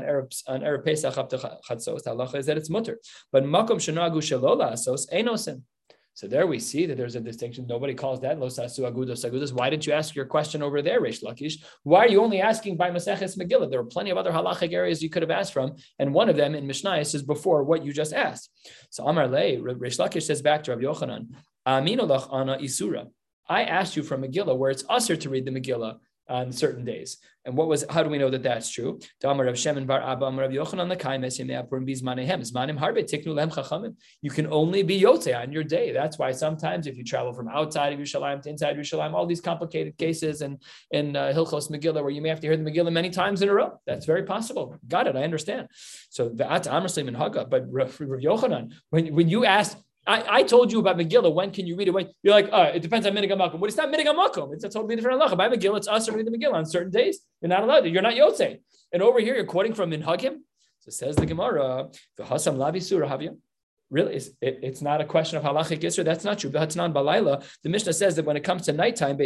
[0.47, 2.97] on Erev Pesach up to chatzos, halacha is that it's mutter.
[3.31, 5.61] But Makom shenohagu shelo la'asos enosen.
[6.17, 7.67] So there we see that there's a distinction.
[7.67, 9.53] Nobody calls that lo sasu agudos agudos.
[9.53, 11.63] Why didn't you ask your question over there, Reish Lakish?
[11.83, 13.69] Why are you only asking by Maseches Megillah?
[13.69, 16.35] There are plenty of other halachic areas you could have asked from, and one of
[16.35, 18.49] them in Mishnayos is before what you just asked.
[18.89, 21.27] So Amar Le, Reish Lakish says back to Rav Yochanan,
[21.67, 23.05] Aminolach ana isura.
[23.47, 25.99] I asked you from Megillah where it's usher to read the Megillah
[26.29, 27.17] on certain days.
[27.47, 28.99] And what was how do we know that that's true?
[29.23, 29.29] You
[34.29, 35.91] can only be yote on your day.
[35.93, 39.39] That's why sometimes if you travel from outside of Yerushalayim to inside Yerushalayim, all these
[39.39, 40.61] complicated cases and
[40.91, 43.47] in uh, Hilchos Megillah where you may have to hear the Megillah many times in
[43.47, 43.79] a row.
[43.85, 44.75] That's very possible.
[44.85, 45.15] Got it.
[45.15, 45.69] I understand.
[46.09, 50.43] So the At Amrslim and Haga, but Rav Yochanan, when when you ask I, I
[50.43, 51.33] told you about Megillah.
[51.33, 51.91] When can you read it?
[51.91, 53.59] When you're like, oh, it depends on Minigam Makom.
[53.59, 54.53] But it's not Minig Makom.
[54.53, 55.37] It's a totally different halacha.
[55.37, 57.19] By Megillah, it's us reading the Megillah on certain days.
[57.41, 57.89] You're not allowed to.
[57.89, 58.59] You're not Yotze.
[58.93, 60.37] And over here, you're quoting from Minhagim.
[60.79, 63.35] So says the Gemara, the Hasam Lavi Surah Havya.
[63.89, 66.03] Really, it's, it, it's not a question of halachic isra.
[66.03, 66.49] That's not true.
[66.49, 67.41] B'hatnan balayla.
[67.63, 69.17] The Mishnah says that when it comes to nighttime,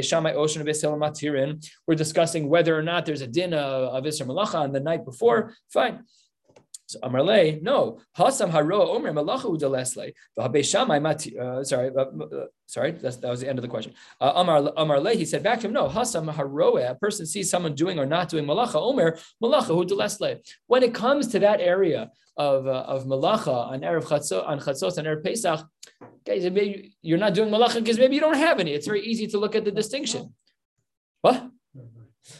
[1.87, 5.03] we're discussing whether or not there's a din of, of Isra Malacha on the night
[5.03, 5.55] before.
[5.73, 6.03] Fine.
[6.91, 7.99] So Amarle, no.
[8.17, 9.13] Hasam haroa omer.
[9.13, 11.39] V'habeshamai mati.
[11.39, 12.91] Uh, sorry, uh, uh, sorry.
[12.91, 13.93] that was the end of the question.
[14.19, 15.87] Uh, Amar Amarle, he said back to him, no.
[15.87, 16.91] Hasam haroa.
[16.91, 20.41] A person sees someone doing or not doing malacha omer malacha udelesle.
[20.67, 24.97] When it comes to that area of uh, of malacha on erev chatzos on chatzos
[24.97, 25.65] and erev pesach,
[26.25, 28.73] guys, maybe you're not doing malacha because maybe you don't have any.
[28.73, 30.33] It's very easy to look at the distinction.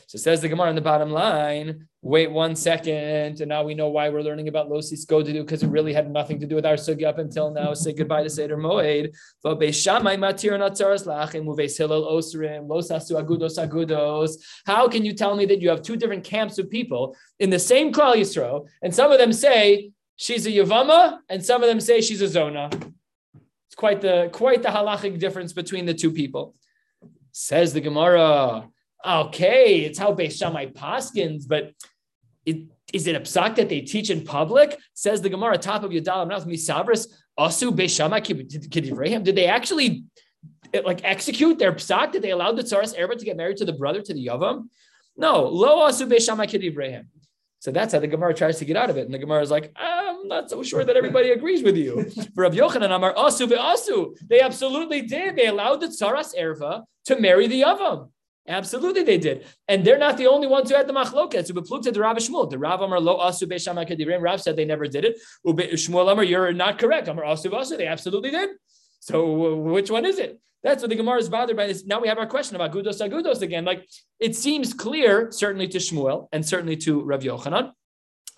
[0.08, 3.90] So says the Gemara on the bottom line, wait one second, and now we know
[3.90, 6.76] why we're learning about Losis do because it really had nothing to do with our
[6.76, 7.74] sugi up until now.
[7.74, 9.14] Say goodbye to Seder Moed.
[14.66, 17.60] How can you tell me that you have two different camps of people in the
[17.60, 21.80] same Klal Yisrael, and some of them say she's a Yavama, and some of them
[21.80, 22.70] say she's a Zona?
[23.68, 26.56] It's quite the quite the halachic difference between the two people.
[27.32, 28.68] Says the Gemara
[29.06, 31.74] okay, it's how Beis Shammai paskins, but
[32.46, 34.78] it, is it a psak that they teach in public?
[34.94, 37.08] Says the Gemara, top of Yadal, Amnas Misavris,
[37.40, 39.24] Asu Beis Shammai Kidivrahim.
[39.24, 40.04] Did they actually
[40.74, 42.12] eh, like execute their psak?
[42.12, 44.66] Did they allow the Tsaras Erebet to get married to the brother to the Yavam?
[45.18, 47.06] No, Lo Asu Beis Shammai Kidivrahim.
[47.60, 49.06] So that's how the Gemara tries to get out of it.
[49.06, 52.10] And the Gemara is like, I'm not so sure that everybody agrees with you.
[52.34, 55.36] For Rav Yochanan Amar Asu be Asu, they absolutely did.
[55.36, 58.10] They allowed the Tsaras Erva to marry the Yavam.
[58.48, 61.46] Absolutely, they did, and they're not the only ones who had the machloket.
[61.46, 64.20] So beplukta the Rav Shmuel, the Rav Amar lo asu beishama kedirim.
[64.22, 65.18] Rav said they never did it.
[65.46, 67.08] Shmuel Amar, you're not correct.
[67.08, 68.50] Amar asu asu, they absolutely did.
[69.00, 70.40] So which one is it?
[70.64, 71.68] That's what the Gemara is bothered by.
[71.68, 71.86] This.
[71.86, 73.64] Now we have our question about gudos agudos again.
[73.64, 73.88] Like
[74.20, 77.72] it seems clear, certainly to Shmuel and certainly to Rav Yochanan,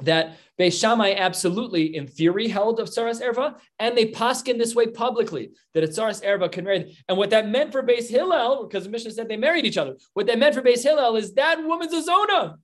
[0.06, 4.88] that Beis Shammai absolutely, in theory, held of Tsaras Erva, and they paskin this way
[4.88, 6.96] publicly that a Tsaras Erva can marry.
[7.10, 9.96] And what that meant for Beis Hillel, because the Mishnah said they married each other,
[10.13, 12.58] what that meant for Beis Hillel is that woman's a zona.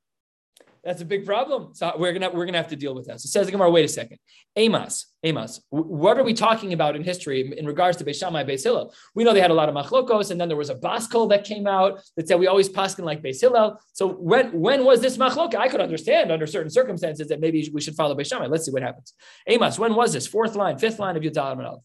[0.83, 1.73] That's a big problem.
[1.73, 3.19] So we're gonna we're gonna have to deal with that.
[3.21, 4.17] So says the Gemara, wait a second.
[4.55, 8.63] Amos, Amos, what are we talking about in history in regards to Beis Shammai, Beis
[8.63, 8.93] Hillel?
[9.15, 11.43] We know they had a lot of machlokos, and then there was a baskol that
[11.43, 13.79] came out that said we always paskin like Beis Hillel.
[13.93, 15.55] So when when was this machlok?
[15.55, 18.47] I could understand under certain circumstances that maybe we should follow Beis Shammai.
[18.47, 19.13] Let's see what happens.
[19.47, 20.27] Amos, when was this?
[20.27, 21.81] Fourth line, fifth line of Yudal.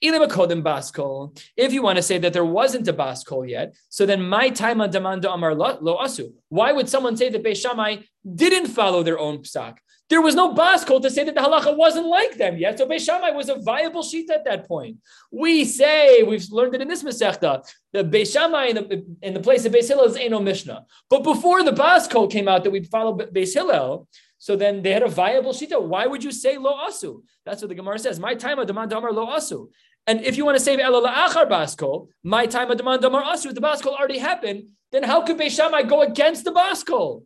[0.00, 4.80] If you want to say that there wasn't a baskol yet, so then my time
[4.80, 6.32] on demanda amar lo asu.
[6.48, 9.76] Why would someone say that Beis didn't follow their own psak?
[10.10, 12.78] There was no baskol to say that the halacha wasn't like them yet.
[12.78, 14.98] So Beis was a viable sheet at that point.
[15.32, 17.66] We say we've learned it in this masechta.
[17.92, 18.36] The Beis
[18.68, 20.84] in the, in the place of Beis Hillel is Eno Mishnah.
[21.08, 24.06] But before the baskol came out that we follow Beis Hillel,
[24.44, 25.80] so then they had a viable shita.
[25.80, 27.22] Why would you say lo asu?
[27.46, 28.20] That's what the Gemara says.
[28.20, 29.68] My time of demand damar lo asu.
[30.06, 33.54] And if you want to say elo achar baskol, my time of demand damar asu,
[33.54, 34.64] the baskol already happened.
[34.92, 37.22] Then how could Beishamai go against the baskol?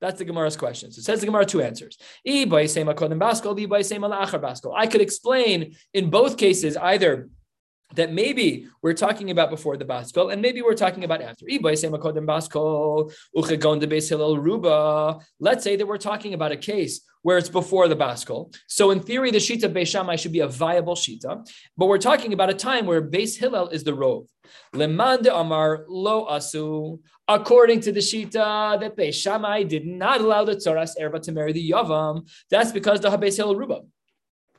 [0.00, 0.90] That's the Gemara's question.
[0.90, 1.98] So it says the Gemara two answers.
[2.26, 2.46] I
[4.86, 7.28] could explain in both cases either
[7.94, 11.44] that maybe we're talking about before the Baskol, and maybe we're talking about after.
[15.40, 18.54] Let's say that we're talking about a case where it's before the Baskol.
[18.66, 22.32] So in theory, the Shita Beis Shammai should be a viable Shita, but we're talking
[22.32, 24.26] about a time where Beis Hillel is the Rov.
[24.74, 30.56] Lemande Amar Lo Asu, according to the Shita that Beis Shammai did not allow the
[30.56, 32.28] Tzoras Erva to marry the Yavam.
[32.50, 33.82] That's because the Habes Hillel Ruba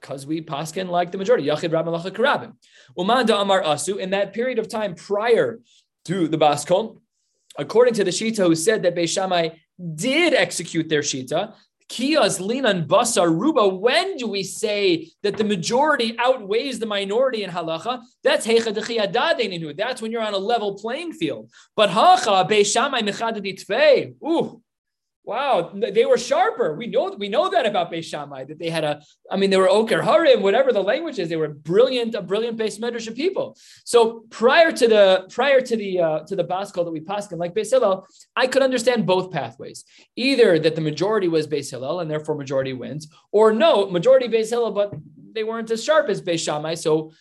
[0.05, 1.47] because we paskin like the majority.
[1.47, 2.53] Yachid Rab Malacha Karabim.
[2.97, 5.59] Umanda Amar Asu, in that period of time prior
[6.05, 6.99] to the Baskol,
[7.57, 9.49] according to the Shita who said that Beis Shammai
[9.95, 11.55] did execute their Shita,
[11.89, 13.67] Kias linan basar ruba.
[13.67, 18.01] When do we say that the majority outweighs the minority in halacha?
[18.23, 21.51] That's hecha That's when you're on a level playing field.
[21.75, 24.15] But hacha beishamai mechadaditfei.
[24.23, 24.63] Ooh,
[25.25, 26.75] Wow, they were sharper.
[26.75, 29.01] We know we know that about Beis Shammai that they had a.
[29.31, 31.29] I mean, they were Oker Harim, whatever the language is.
[31.29, 33.57] They were brilliant, a brilliant base medrash people.
[33.85, 37.55] So prior to the prior to the uh, to the Baskol that we paskin like
[37.55, 39.83] Beis Hillel, I could understand both pathways.
[40.15, 44.51] Either that the majority was Beis Hillel and therefore majority wins, or no, majority Beis
[44.51, 44.93] Hillel, but
[45.33, 46.75] they weren't as sharp as Beis Shammai.
[46.75, 47.13] So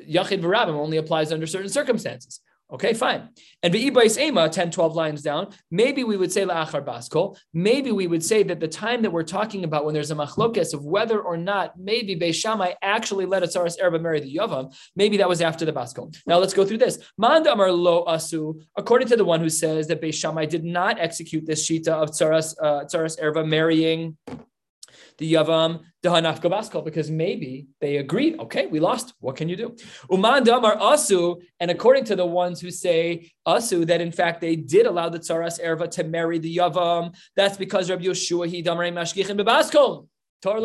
[0.00, 2.40] Yachid V'Rabim only applies under certain circumstances.
[2.72, 3.30] Okay, fine.
[3.62, 7.36] And Ve'ibais Ema, 10, 12 lines down, maybe we would say La'achar Baskol.
[7.52, 10.72] Maybe we would say that the time that we're talking about when there's a machlokes
[10.72, 14.72] of whether or not maybe Beis Shammai actually let a Tsaras Erba marry the Yavam,
[14.94, 16.14] maybe that was after the Baskol.
[16.26, 16.98] Now let's go through this.
[17.18, 21.00] Manda Amar Lo Asu, according to the one who says that Beis Shammai did not
[21.00, 24.16] execute this Shita of Tsaras, uh, Tsaras Erba marrying
[25.20, 28.40] the um, Yavam Dahanaf Gabaskal because maybe they agreed.
[28.40, 29.14] Okay, we lost.
[29.20, 29.76] What can you do?
[30.10, 34.56] Uman Damar Asu, and according to the ones who say Asu, that in fact they
[34.56, 38.92] did allow the Tsaras Erva to marry the Yavam, that's because Rabbi Yeshua he Damrei
[38.92, 40.08] Mashgichin Bebaskal.
[40.42, 40.60] Torah.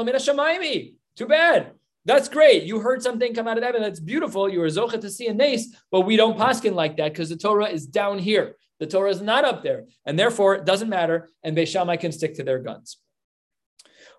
[1.18, 1.72] Too bad.
[2.06, 2.64] That's great.
[2.64, 4.48] You heard something come out of that, and that's beautiful.
[4.48, 7.36] You were zochet to see a nace, but we don't paskin like that because the
[7.36, 8.56] Torah is down here.
[8.80, 11.30] The Torah is not up there, and therefore it doesn't matter.
[11.44, 12.98] And Beishamai can stick to their guns.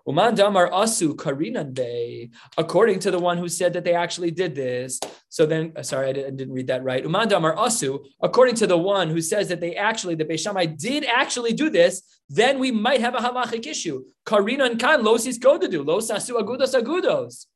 [0.07, 5.01] Uman damar asu karinan according to the one who said that they actually did this.
[5.27, 7.03] So then, uh, sorry, I didn't read that right.
[7.03, 11.03] Uman damar asu, according to the one who says that they actually, the Beishamai did
[11.03, 14.05] actually do this, then we might have a halachic issue.
[14.25, 17.47] Karinan kan losis godadu, los asu agudos agudos.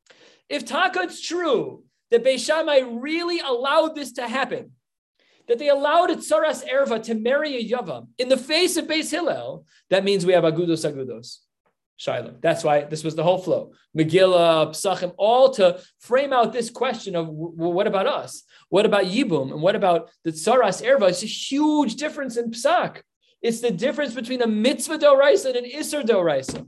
[0.49, 4.71] If taka it's true that Beishamai really allowed this to happen,
[5.47, 9.09] that they allowed a tsaras erva to marry a yavam in the face of Beis
[9.09, 11.37] Hillel, that means we have agudos agudos.
[12.01, 12.33] Shiloh.
[12.41, 13.73] That's why this was the whole flow.
[13.95, 18.41] Megillah, Psachim, all to frame out this question of well, what about us?
[18.69, 19.51] What about Yibum?
[19.51, 21.09] And what about the Tsaras Erva?
[21.09, 23.03] It's a huge difference in Psak.
[23.43, 26.67] It's the difference between a mitzvah doraisa and an iser doraisa.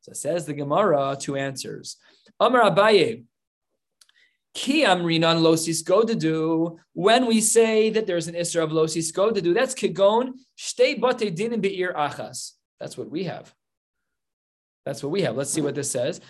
[0.00, 1.96] So it says the Gemara, two answers.
[2.40, 3.22] Amar Abaye,
[4.52, 6.76] Ki amrinan losis do.
[6.92, 11.60] When we say that there's an isra of losis do, that's kigon shtei bate dinim
[11.60, 12.54] be'ir achas.
[12.80, 13.54] That's what we have.
[14.86, 15.36] That's what we have.
[15.36, 16.20] Let's see what this says.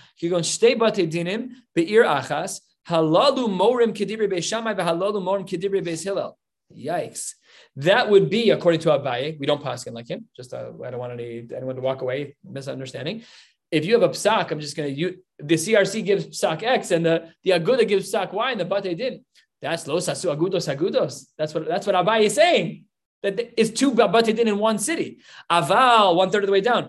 [6.74, 7.34] Yikes.
[7.76, 10.26] That would be, according to Abaye, we don't pass him like him.
[10.34, 13.22] Just uh, I don't want any, anyone to walk away misunderstanding.
[13.70, 16.92] If you have a psak, I'm just going to use the CRC gives psak X
[16.92, 19.24] and the, the Aguda gives psak Y and the Bate din.
[19.60, 21.26] That's los asu agudos agudos.
[21.36, 22.84] That's what that's what Abaye is saying.
[23.26, 25.18] That is two batei din in one city.
[25.50, 26.88] Aval, one third of the way down.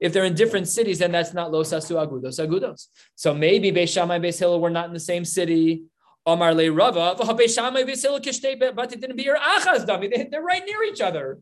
[0.00, 2.88] If they're in different cities, then that's not lo sasu agudos agudos.
[3.14, 5.84] So maybe Beis Shammai Beis Hillel were not in the same city.
[6.26, 10.30] Omar le Rava, Beis Shammai Beis Hillel kishtei batei din achas.
[10.30, 11.38] They're right near each other.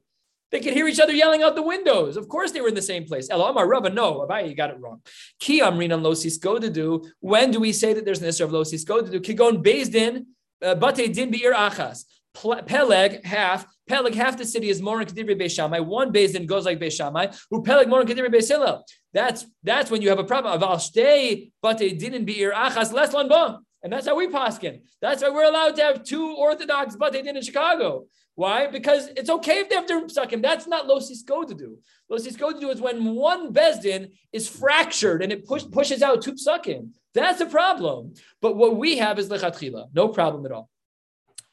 [0.52, 2.16] They could hear each other yelling out the windows.
[2.16, 3.28] Of course, they were in the same place.
[3.30, 5.02] El Omar Rava, no, Abai, you got it wrong.
[5.40, 6.14] Ki amrinan lo
[6.60, 7.02] to do.
[7.18, 8.70] When do we say that there's an issue of lo to
[9.10, 9.20] do?
[9.20, 10.26] Kigon Bezdin,
[10.62, 12.04] uh, bate din beir achas.
[12.36, 13.66] Peleg, half.
[13.88, 15.78] Peleg, half the city is Morin Kedivri Beis Shammai.
[15.80, 17.28] One Beis din goes like Beis Shammai.
[17.50, 18.84] Who Peleg Morin Kedivri Beis Hillel.
[19.12, 20.60] That's that's when you have a problem.
[20.60, 23.60] Aval bate din beir achas les lanba.
[23.82, 24.82] And that's how we paskin.
[25.00, 28.06] That's why we're allowed to have two Orthodox bate din in Chicago.
[28.34, 28.66] Why?
[28.66, 30.42] Because it's okay if they have different psukim.
[30.42, 31.78] That's not lo sisko to do.
[32.10, 36.02] Lo sisko to do is when one beis din is fractured and it push, pushes
[36.02, 36.90] out two psukim.
[37.14, 38.12] That's a problem.
[38.42, 39.86] But what we have is lechatchila.
[39.94, 40.68] No problem at all.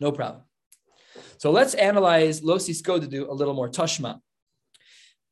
[0.02, 0.43] No problem.
[1.38, 3.69] So let's analyze lo sisko to do a little more.
[3.69, 4.19] Tashma.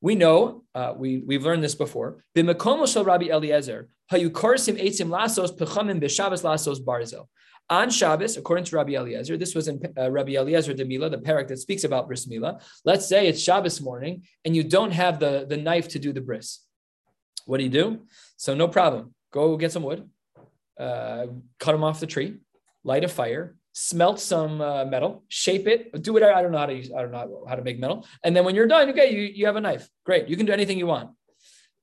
[0.02, 2.24] We know, uh, we, we've learned this before.
[2.36, 5.56] Rabbi Eliezer, lasos
[6.42, 7.28] lasos barzel.
[7.70, 11.20] On Shabbos, according to Rabbi Eliezer, this was in uh, Rabbi Eliezer de Mila, the
[11.20, 12.60] parak that speaks about bris Mila.
[12.84, 16.20] Let's say it's Shabbos morning and you don't have the, the knife to do the
[16.20, 16.66] bris.
[17.46, 18.02] What do you do?
[18.38, 19.14] So no problem.
[19.32, 20.10] Go get some wood,
[20.80, 21.28] uh,
[21.60, 22.38] cut them off the tree,
[22.84, 26.34] light a fire, smelt some uh, metal, shape it, do whatever.
[26.34, 28.06] I don't know how to use, I don't know how to make metal.
[28.24, 29.90] And then when you're done, okay, you, you have a knife.
[30.06, 30.28] Great.
[30.28, 31.12] You can do anything you want.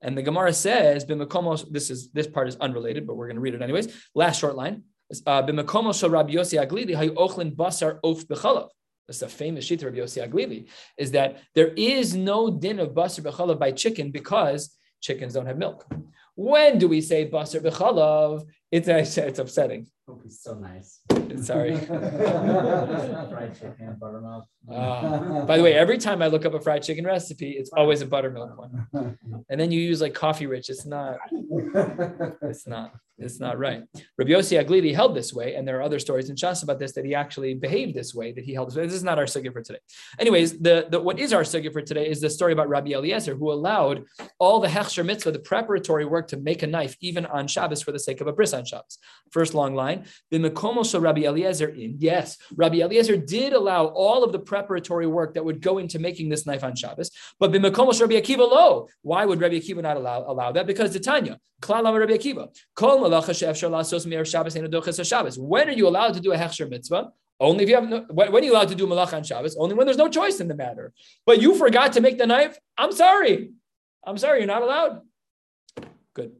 [0.01, 3.53] And the Gemara says, this is this part is unrelated, but we're going to read
[3.53, 3.93] it anyways.
[4.15, 4.83] Last short line.
[5.25, 8.69] Uh, b'makomo shel Rabbi Yossi Aglili ochlin basar of b'chalav.
[9.07, 10.69] That's a famous sheet of Yossi Aglili.
[10.97, 15.57] Is that there is no din of basar b'chalav by chicken because chickens don't have
[15.57, 15.85] milk.
[16.35, 18.45] When do we say basar b'chalav?
[18.71, 19.87] It's it's upsetting.
[20.07, 21.01] Hope he's so nice.
[21.45, 21.77] Sorry.
[21.85, 24.45] fried chicken, buttermilk.
[24.71, 28.01] Uh, by the way, every time I look up a fried chicken recipe, it's always
[28.01, 29.17] a buttermilk one.
[29.49, 30.69] And then you use like coffee rich.
[30.69, 31.17] It's not.
[32.41, 32.93] It's not.
[33.19, 33.83] It's not right.
[34.17, 36.93] Rabbi Yossi Aglili held this way, and there are other stories in Shas about this
[36.93, 38.85] that he actually behaved this way, that he held this way.
[38.85, 39.79] This is not our sugya for today.
[40.17, 43.35] Anyways, the, the what is our sugya for today is the story about Rabbi Eliezer,
[43.35, 44.05] who allowed
[44.39, 47.91] all the hechsher mitzvah, the preparatory work to make a knife, even on Shabbos for
[47.91, 48.99] the sake of a bris on Shabbos.
[49.31, 51.95] First long line, the mekomo shel Rabbi Eliezer in.
[51.97, 56.29] Yes, Rabbi Eliezer did allow all of the preparatory work that would go into making
[56.29, 58.87] this knife on Shabbos, but b'mekomo shel Rabbi Akiva lo.
[59.01, 60.67] Why would Rabbi Akiva not allow, allow that?
[60.67, 62.99] Because the Tanya, klal Rabbi Akiva, kol
[65.49, 67.11] when are you allowed to do a hechsher mitzvah?
[67.39, 69.55] Only if you have no, when are you allowed to do malach on Shabbos?
[69.57, 70.91] Only when there's no choice in the matter.
[71.25, 72.59] But you forgot to make the knife.
[72.77, 73.51] I'm sorry.
[74.03, 74.39] I'm sorry.
[74.39, 75.01] You're not allowed.
[76.13, 76.33] Good.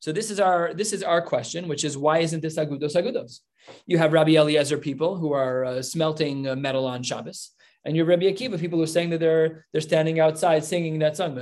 [0.00, 3.40] So this is our this is our question, which is why isn't this agudos agudos?
[3.86, 7.50] You have Rabbi Eliezer people who are uh, smelting uh, metal on Shabbos,
[7.84, 10.98] and you have Rabbi Akiva people who are saying that they're they're standing outside singing
[11.00, 11.34] that song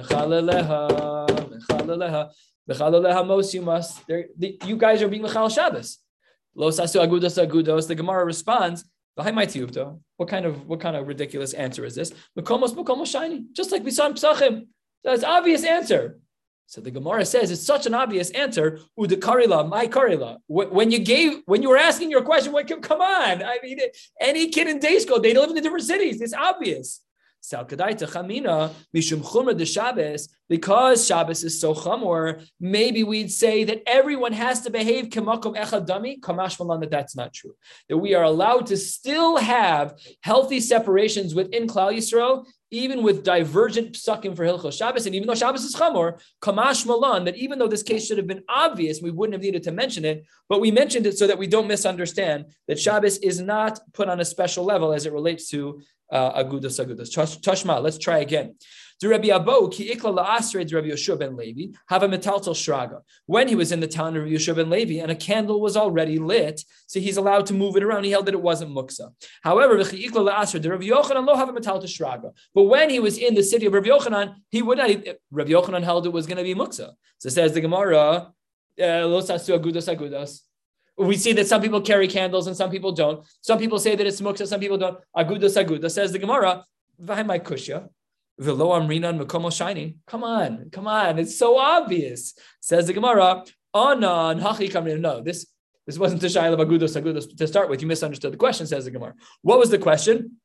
[3.55, 4.03] you must.
[4.09, 5.99] You guys are being Mechal Shabbos.
[6.55, 7.87] Lo sasu agudos agudos.
[7.87, 12.13] The Gemara responds, what kind of what kind of ridiculous answer is this?
[12.39, 14.67] Makomos makomos shiny, just like we saw in Psachim.
[15.05, 16.19] That's obvious answer.
[16.69, 18.81] So the Gemara says it's such an obvious answer.
[18.99, 20.39] Udakarila, my karila.
[20.49, 23.43] When you gave, when you were asking your question, what, come on.
[23.43, 23.79] I mean,
[24.21, 26.21] any kid in day school, they live in the different cities.
[26.21, 27.03] It's obvious.
[30.49, 36.21] Because Shabbos is so chamor, maybe we'd say that everyone has to behave kemakom echadami.
[36.81, 37.55] That that's not true.
[37.89, 43.93] That we are allowed to still have healthy separations within Klal Yisrael, even with divergent
[43.93, 47.69] psukim for Hilchos Shabbos, and even though Shabbos is chamor, kamash malan, that even though
[47.69, 50.71] this case should have been obvious, we wouldn't have needed to mention it, but we
[50.71, 54.65] mentioned it so that we don't misunderstand that Shabbos is not put on a special
[54.65, 57.11] level as it relates to uh, agudas agudas.
[57.41, 58.57] Tashma, let's try again.
[59.03, 63.01] Rabbi Abo, ki ikla la'asre Rabbi Yeshua ben Levi, have a metaltal shraga.
[63.27, 65.77] When he was in the town of Rabbi Yeshua ben Levi and a candle was
[65.77, 68.05] already lit, so he's allowed to move it around.
[68.05, 69.13] He held that it wasn't muksa.
[69.43, 72.33] However, ikla la'asre Rabbi Yochanan lo have a metaltal shraga.
[72.55, 74.91] But when he was in the city of Rabbi Yochanan, he would not.
[75.31, 76.93] Rabbi Yochanan held it was going to be muksa.
[77.19, 78.33] So says the Gemara,
[78.81, 80.41] uh, lo sasu agudas agudas
[80.99, 83.25] we see that some people carry candles and some people don't.
[83.43, 84.99] Some people say that it's muksa, some people don't.
[85.15, 86.65] Agudas agudas says the Gemara,
[86.99, 87.89] my kushya.
[88.39, 89.97] Velo amrinan mekomo shiny.
[90.07, 91.19] Come on, come on.
[91.19, 92.35] It's so obvious.
[92.61, 95.01] Says the Gemara, anan hachi kamrin.
[95.01, 95.47] No, this
[95.87, 97.81] this wasn't the shayla of agudos agudos to start with.
[97.81, 99.15] You misunderstood the question, says the Gemara.
[99.43, 100.37] What was the question?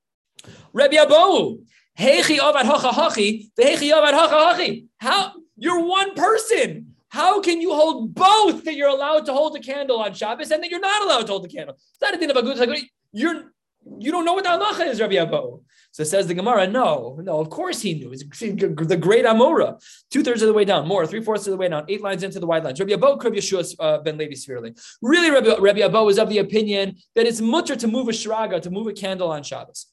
[0.72, 1.64] Rabbi Abu,
[2.00, 4.86] hechi avad hacha hachi, hechi avad hacha hachi.
[5.00, 6.96] How you're one person.
[7.10, 10.64] How can you hold both that you're allowed to hold a candle on Shabbos and
[10.64, 11.76] that you're not allowed to hold a candle?
[11.76, 12.86] It's not a thing of agudos.
[13.12, 13.52] You're
[14.00, 15.64] You don't know what the halacha is, Rabbi Abo.
[15.92, 18.12] So says the Gemara, no, no, of course he knew.
[18.12, 21.58] He's the great Amora, two thirds of the way down, more, three fourths of the
[21.58, 22.80] way down, eight lines into the wide lines.
[22.80, 24.80] Rabbi Abo, Rabbi Yeshua uh, ben Levi Svirli.
[25.02, 28.62] Really, Rabbi, Rabbi Abo was of the opinion that it's mutter to move a shraga,
[28.62, 29.88] to move a candle on Shabbos.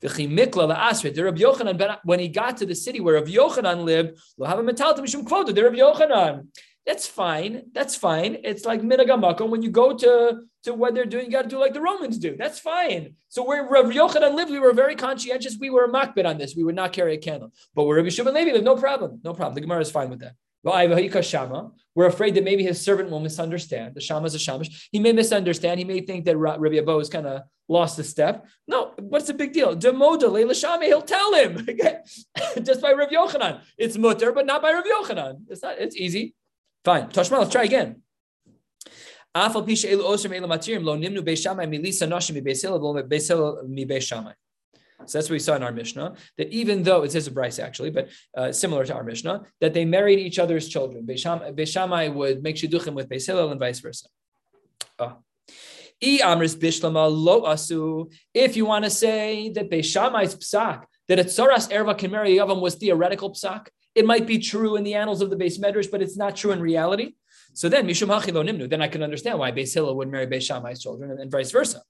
[0.00, 0.26] When he
[2.28, 6.46] got to the city where Rabbi Yochanan lived, the Rabbi Yochanan.
[6.86, 7.64] That's fine.
[7.72, 8.38] That's fine.
[8.44, 9.48] It's like minagamakom.
[9.48, 12.16] When you go to, to what they're doing, you got to do like the Romans
[12.16, 12.36] do.
[12.36, 13.14] That's fine.
[13.28, 15.56] So where Rav Yochanan lived, we were very conscientious.
[15.58, 16.54] We were a makbid on this.
[16.54, 17.52] We would not carry a candle.
[17.74, 19.20] But where Rabbi Shimon Levi lived, no problem.
[19.24, 19.54] No problem.
[19.54, 20.34] The Gemara is fine with that.
[21.94, 23.94] We're afraid that maybe his servant will misunderstand.
[23.94, 24.88] The shama is a shamash.
[24.90, 25.78] He may misunderstand.
[25.78, 28.46] He may think that Rabbi Abo has kind of lost a step.
[28.66, 29.76] No, what's the big deal?
[29.76, 30.82] Demoda leila shame.
[30.82, 31.66] He'll tell him
[32.62, 33.60] just by Rabbi Yochanan.
[33.78, 35.42] It's mutter, but not by Rabbi Yochanan.
[35.48, 35.78] It's not.
[35.78, 36.34] It's easy.
[36.86, 37.08] Fine.
[37.08, 38.02] Toshma, let's try again.
[39.34, 39.74] So that's what we
[45.40, 48.84] saw in our Mishnah, that even though it says a Brisa actually, but uh, similar
[48.84, 51.04] to our Mishnah, that they married each other's children.
[51.04, 54.06] Beis Shammai would make shidduchim with Beis Hillel and vice versa.
[55.00, 55.16] Oh.
[56.00, 56.20] If
[58.56, 62.60] you want to say that Beis Shammai's psak, that a tsaras erva can marry Yavam
[62.60, 66.02] was theoretical psak, it might be true in the annals of the base medrash, but
[66.02, 67.14] it's not true in reality.
[67.54, 70.42] So then, mishum hachilo nimnu, then I can understand why Beis Hillel would marry Beis
[70.42, 71.82] Shammai's children and, and vice versa.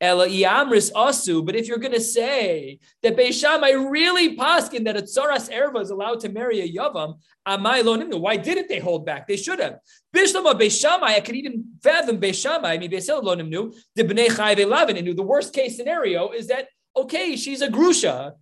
[0.00, 4.96] Ela iamris asu, but if you're going to say that Beis Shammai really paskin that
[4.96, 8.80] a tzaras erva is allowed to marry a yavam, amai lo nimnu, why didn't they
[8.80, 9.28] hold back?
[9.28, 9.78] They should have.
[10.14, 13.72] Bishlama Beis Shammai, I could even fathom Beis Shammai, I mean Beis Hillel lo nimnu,
[13.96, 16.66] bnei chayv elavin, the worst case scenario is that
[16.96, 18.32] okay, she's a grusha,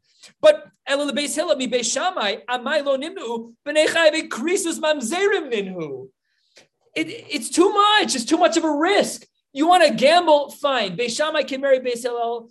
[0.40, 0.70] but.
[6.96, 8.14] It's too much.
[8.14, 9.26] It's too much of a risk.
[9.52, 10.50] You want to gamble?
[10.50, 10.96] Fine.
[10.96, 12.50] Beis Shammai can marry Beis Hillel.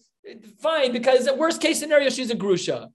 [0.60, 2.90] Fine, because worst case scenario, she's a grusha.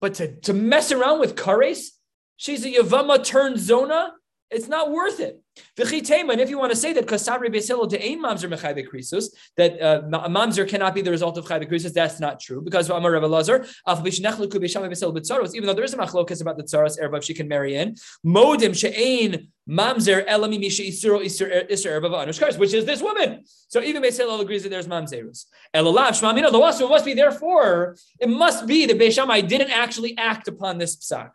[0.00, 1.88] But to, to mess around with kares,
[2.36, 4.12] she's a yavama turned zona.
[4.50, 5.42] It's not worth it.
[5.76, 9.80] And if you want to say that kasabri besilo to ain mamzer mechayve krisus, that
[9.82, 13.24] uh, mamzer cannot be the result of chayve krisus, that's not true because Amar Rav
[13.24, 17.94] Lazar, even though there is a machlokas about the tsaras erba she can marry in,
[18.24, 23.42] modim she'ain mamzer elami misha isuro isur erba anush which is this woman.
[23.68, 25.44] So even Beisil agrees that there's mamzerus.
[25.74, 30.16] Elalav shmamina the wasu must be therefore it must be that Beis Shammai didn't actually
[30.16, 31.32] act upon this psak.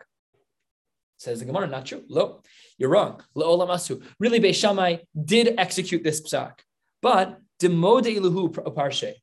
[1.17, 2.03] Says the Gemara, not true.
[2.09, 2.45] Look.
[2.77, 3.21] You're wrong.
[3.35, 6.59] Really, Beis Shammai did execute this psak,
[7.01, 9.13] but demode iluhu parshe.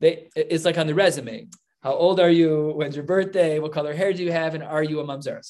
[0.00, 1.48] They, it's like on the resume.
[1.82, 2.72] How old are you?
[2.76, 3.58] When's your birthday?
[3.58, 4.54] What color hair do you have?
[4.54, 5.48] And are you a mamzeres?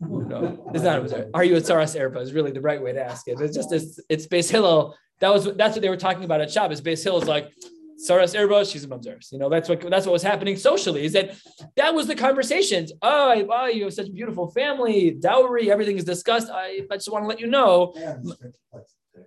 [0.00, 1.30] no, it's not a mamzeres.
[1.34, 2.20] Are you a tsaras erba?
[2.20, 3.40] Is really the right way to ask it.
[3.40, 4.96] It's just it's, it's Beis Hillel.
[5.20, 6.80] That was that's what they were talking about at Shabbos.
[6.80, 7.52] Beis Hillel is like
[8.08, 9.32] Saras Erba, she's a mamzeres.
[9.32, 11.04] You know, that's what that's what was happening socially.
[11.04, 11.34] Is that
[11.76, 12.92] that was the conversations.
[13.02, 16.48] Oh, wow, oh, you have such a beautiful family, dowry, everything is discussed.
[16.50, 17.94] I, I just want to let you know.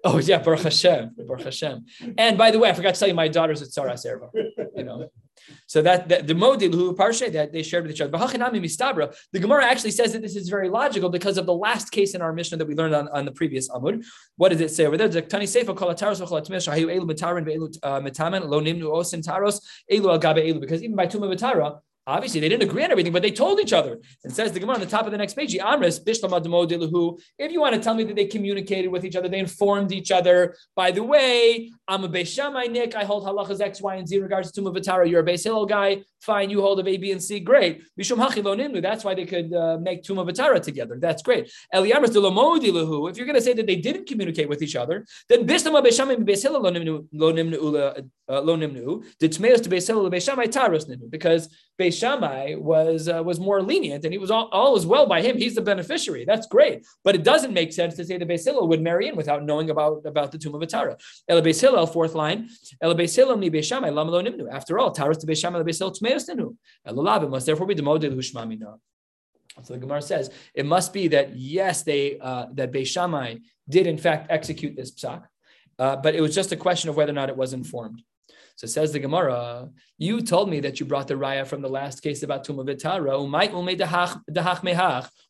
[0.04, 1.86] Oh yeah, Baruch Hashem, Baruch Hashem.
[2.18, 4.30] And by the way, I forgot to tell you, my daughter's at Saras Erba.
[4.76, 5.10] You know,
[5.66, 8.18] so that, that the modil who parshe that they shared with each other.
[8.18, 12.22] The Gemara actually says that this is very logical because of the last case in
[12.22, 14.06] our Mishnah that we learned on, on the previous Amud.
[14.36, 15.08] What does it say over there?
[15.08, 15.12] Uh,
[20.00, 23.12] lo elu gabe elu because even by tuma mitara Obviously, they didn't agree on everything,
[23.12, 24.00] but they told each other.
[24.24, 27.82] And says the Gemara on the top of the next page, if you want to
[27.82, 30.56] tell me that they communicated with each other, they informed each other.
[30.74, 32.96] By the way, I'm a Beis Shammai Nick.
[32.96, 35.10] I hold halachas X, Y, and Z regards to Tumavatara.
[35.10, 36.04] You're a Beis Hillel guy.
[36.22, 37.40] Fine, you hold of A, B, and C.
[37.40, 37.84] Great.
[37.96, 40.98] That's why they could uh, make Tumavatara together.
[41.00, 41.52] That's great.
[41.74, 46.42] If you're going to say that they didn't communicate with each other, then Shammai Beis
[46.44, 47.06] Hillel nimnu
[51.10, 51.50] because
[51.80, 55.38] Beis Shammai was uh, was more lenient, and he was all, all well by him.
[55.38, 56.26] He's the beneficiary.
[56.26, 59.46] That's great, but it doesn't make sense to say Beis Hillel would marry in without
[59.46, 60.98] knowing about, about the tomb of Atara.
[61.94, 62.50] Fourth line.
[62.82, 65.60] After all, taros to Beis Shammai
[66.08, 68.78] Tmeos must therefore be demoded hushmamina.
[69.64, 73.38] So the Gemara says it must be that yes, they uh, that Beis Shammai
[73.68, 75.24] did in fact execute this psak,
[75.80, 78.02] uh, but it was just a question of whether or not it was informed.
[78.58, 82.02] So says the Gemara, you told me that you brought the raya from the last
[82.02, 83.08] case about Tumah Vitara.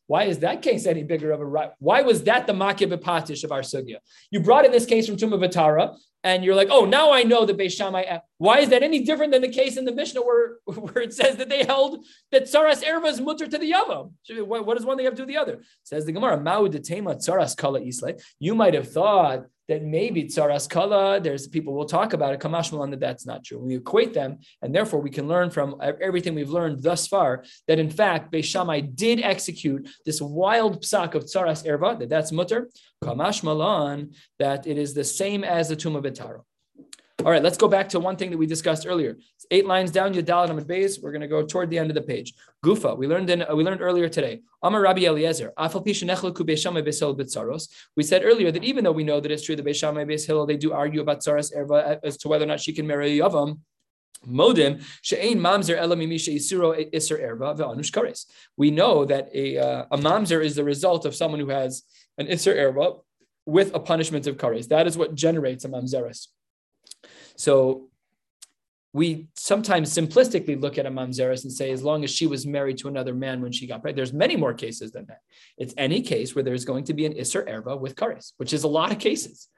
[0.06, 1.72] Why is that case any bigger of a raya?
[1.78, 3.96] Why was that the makib patish of our sugya?
[4.30, 7.44] You brought in this case from Tumah Vatara, and you're like, oh, now I know
[7.44, 8.18] the Beis Shammai.
[8.38, 11.36] Why is that any different than the case in the Mishnah where, where it says
[11.36, 14.12] that they held that Tsaras Erva is mutter to the Yavam?
[14.46, 15.60] What, does one thing have to do with the other?
[15.82, 18.16] Says the Gemara, Ma'u Tsaras Kala Islay.
[18.38, 22.90] You might have thought that maybe tsaras kala, there's people will talk about it, kamashmalan,
[22.90, 23.58] that that's not true.
[23.58, 27.78] We equate them, and therefore we can learn from everything we've learned thus far that
[27.78, 32.68] in fact Beis Shammai did execute this wild psak of tsaras erva, that that's mutter,
[33.04, 36.40] kamashmalan, that it is the same as the tumah betaro.
[37.24, 39.18] All right, let's go back to one thing that we discussed earlier.
[39.34, 41.00] It's eight lines down, Yadalat Amid base.
[41.00, 42.32] We're going to go toward the end of the page.
[42.64, 44.42] Gufa, we learned in we learned earlier today.
[44.62, 45.52] Amar Rabbi Eliezer.
[47.96, 50.28] We said earlier that even though we know that it's true that Beis Shammai Beis
[50.28, 53.18] Hillel they do argue about Tsaras Erva as to whether or not she can marry
[53.18, 53.58] Yavam.
[54.24, 58.26] Modim she'ain mamzer elamimisha isuro iser erva ve'anush kares.
[58.56, 61.82] We know that a uh, a mamzer is the result of someone who has
[62.16, 63.00] an iser erva
[63.44, 64.68] with a punishment of kares.
[64.68, 66.28] That is what generates a mamzeres.
[67.36, 67.88] So
[68.92, 72.78] we sometimes simplistically look at a mamzeres and say, as long as she was married
[72.78, 75.20] to another man when she got pregnant, there's many more cases than that.
[75.56, 78.64] It's any case where there's going to be an isser erva with kares, which is
[78.64, 79.48] a lot of cases.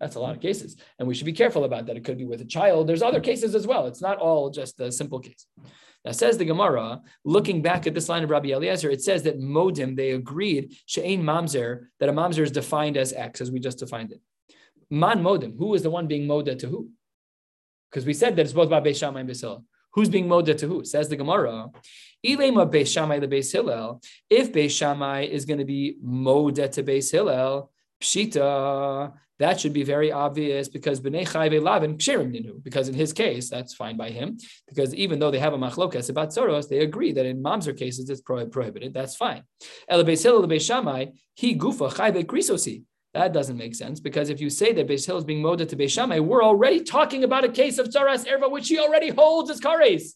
[0.00, 0.76] That's a lot of cases.
[0.98, 1.96] And we should be careful about that.
[1.96, 2.86] It could be with a child.
[2.86, 3.86] There's other cases as well.
[3.86, 5.46] It's not all just a simple case.
[6.04, 9.38] Now says the Gemara, looking back at this line of Rabbi Eliezer, it says that
[9.38, 13.78] modim, they agreed, she'ain mamzer, that a mamzer is defined as X, as we just
[13.78, 14.20] defined it.
[14.90, 16.90] Man modim, who is the one being moda to who?
[17.90, 19.64] Because we said that it's both about Beis Shammai and Beis Hillel.
[19.94, 20.84] Who's being moda to who?
[20.84, 21.68] Says the Gemara.
[22.26, 24.00] Ilema Beis Shammai the Beis Hillel.
[24.28, 27.70] If Beis Shammai is going to be moda to Beis Hillel,
[28.02, 32.62] pshita, that should be very obvious because b'nei chayve lavin ksherim ninu.
[32.62, 34.36] Because in his case, that's fine by him.
[34.68, 38.10] Because even though they have a machlokas about soros, they agree that in mamzer cases
[38.10, 38.92] it's prohibited.
[38.92, 39.44] That's fine.
[39.88, 42.82] El beis hillel beis shammai he gufa chayve krisosi.
[43.12, 45.76] That doesn't make sense because if you say that Beis Hill is being moda to
[45.76, 49.50] Beis Shammai, we're already talking about a case of Tzaras Erva, which he already holds
[49.50, 50.14] as Kares.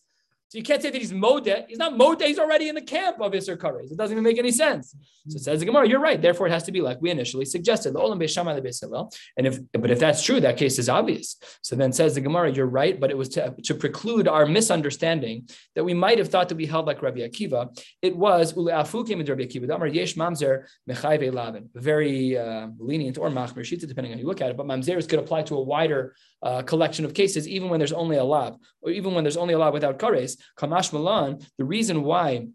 [0.55, 1.65] So you can't say that he's moda.
[1.67, 2.23] He's not moda.
[2.23, 3.91] He's already in the camp of Isser Kares.
[3.91, 4.95] It doesn't even make any sense.
[5.27, 6.23] So it says the Gemara, you're right.
[6.23, 7.93] Therefore, it has to be like we initially suggested.
[7.93, 11.39] The Olam Beis Shammai the And if but if that's true, that case is obvious.
[11.63, 13.01] So then says the Gemara, you're right.
[13.01, 16.67] But it was to, to preclude our misunderstanding that we might have thought that we
[16.67, 17.77] held like Rabbi Akiva.
[18.01, 19.67] It was Uleafu came into Rabbi Akiva.
[19.67, 21.69] Damar Yesh Mamzer Mechayve Lavin.
[21.75, 24.57] Very uh, lenient or Machmer Shita, depending on how you look at it.
[24.57, 28.16] But Mamzeres could apply to a wider uh, collection of cases, even when there's only
[28.16, 30.36] a lab, or even when there's only a lab without kares.
[30.59, 32.47] Kamash Malan, the reason why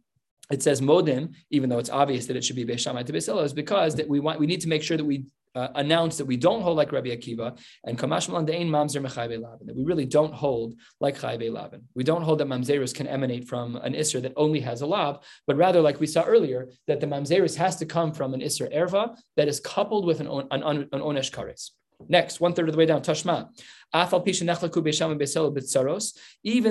[0.52, 3.54] it says modim, even though it's obvious that it should be Beis Shammai to is
[3.54, 5.26] because that we want we need to make sure that we
[5.56, 9.42] uh, announce that we don't hold like Rabbi Akiva and Kamash Malan Dein Mamzer Mechayve
[9.42, 11.82] Lavin, that we really don't hold like Chayve Lavin.
[11.96, 15.24] We don't hold that Mamzerus can emanate from an Isser that only has a lab,
[15.48, 18.72] but rather, like we saw earlier, that the Mamzerus has to come from an Isser
[18.74, 21.72] Erva that is coupled with an, an, an, an Onesh Kares.
[22.08, 23.50] Next, one third of the way down, Tashma.
[23.92, 24.10] Even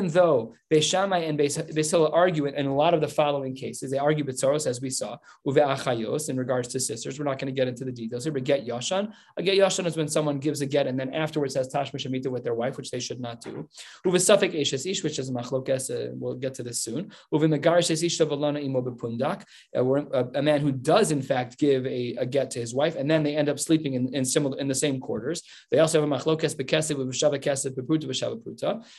[0.08, 4.24] though Beis Shammai and Beis argue in a lot of the following cases, they argue
[4.24, 7.18] Bitzaros, as we saw, in regards to sisters.
[7.18, 9.12] We're not going to get into the details here, but get Yashan.
[9.36, 12.28] A get Yashan is when someone gives a get and then afterwards has Tashma Shemita
[12.28, 13.68] with their wife, which they should not do.
[14.06, 17.10] Uve Safik Eshes Ish, which is Machlokes, uh, we'll get to this soon.
[17.32, 19.44] Uve Megarish Ish Tavalana Imo Bepundak,
[19.74, 23.22] a man who does in fact give a, a get to his wife, and then
[23.22, 25.42] they end up sleeping in, in similar in the same quarters.
[25.70, 27.07] They also have a Machlokes Bekesiv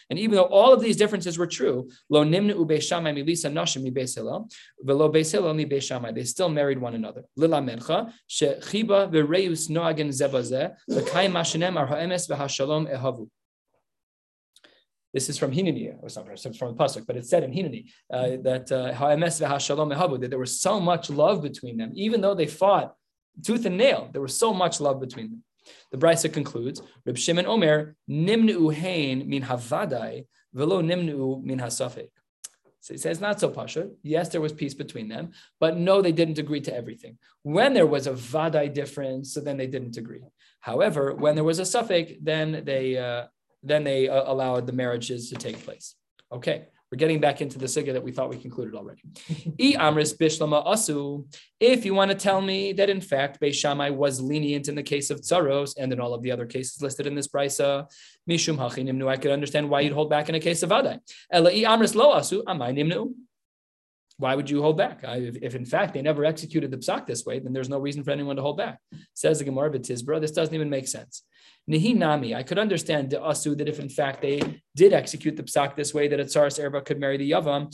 [0.10, 2.24] and even though all of these differences were true, lo.
[6.14, 7.24] They still married one another.
[15.12, 18.38] This is from Hineni, or something, from the pasuk, but it said in Hineni uh,
[18.44, 18.92] that uh,
[20.20, 22.94] that there was so much love between them, even though they fought
[23.44, 24.10] tooth and nail.
[24.12, 25.44] There was so much love between them.
[25.92, 32.10] The Brisa concludes, Reb Shimon Omer, nimnu hein min havadai, velo nimnu min hasafek.
[32.82, 33.90] So he says, not so pasha.
[34.04, 37.18] Yes, there was peace between them, but no, they didn't agree to everything.
[37.44, 40.24] When there was a vadai difference, so then they didn't agree.
[40.62, 43.26] However, when there was a suffix, then they uh,
[43.64, 45.96] then they uh, allowed the marriages to take place.
[46.32, 49.04] Okay, we're getting back into the sugya that we thought we concluded already.
[49.60, 51.26] E Amris Bishlama Asu.
[51.60, 54.84] If you want to tell me that in fact Beis Shammai was lenient in the
[54.84, 57.86] case of tsaros and in all of the other cases listed in this brisa,
[58.30, 61.00] mishum hachinimnu, I could understand why you'd hold back in a case of adai.
[61.32, 63.14] Ela amris lo asu amai nimnu.
[64.20, 65.06] Why would you hold back?
[65.06, 67.80] I, if, if, in fact they never executed the psak this way, then there's no
[67.80, 68.78] reason for anyone to hold back.
[69.14, 71.24] Says the Gemara B'Tizbra, this doesn't even make sense.
[71.72, 74.42] Nihinami, I could understand the asu that if in fact they
[74.76, 77.74] did execute the psak this way, that a tsaras erba could marry the yavam.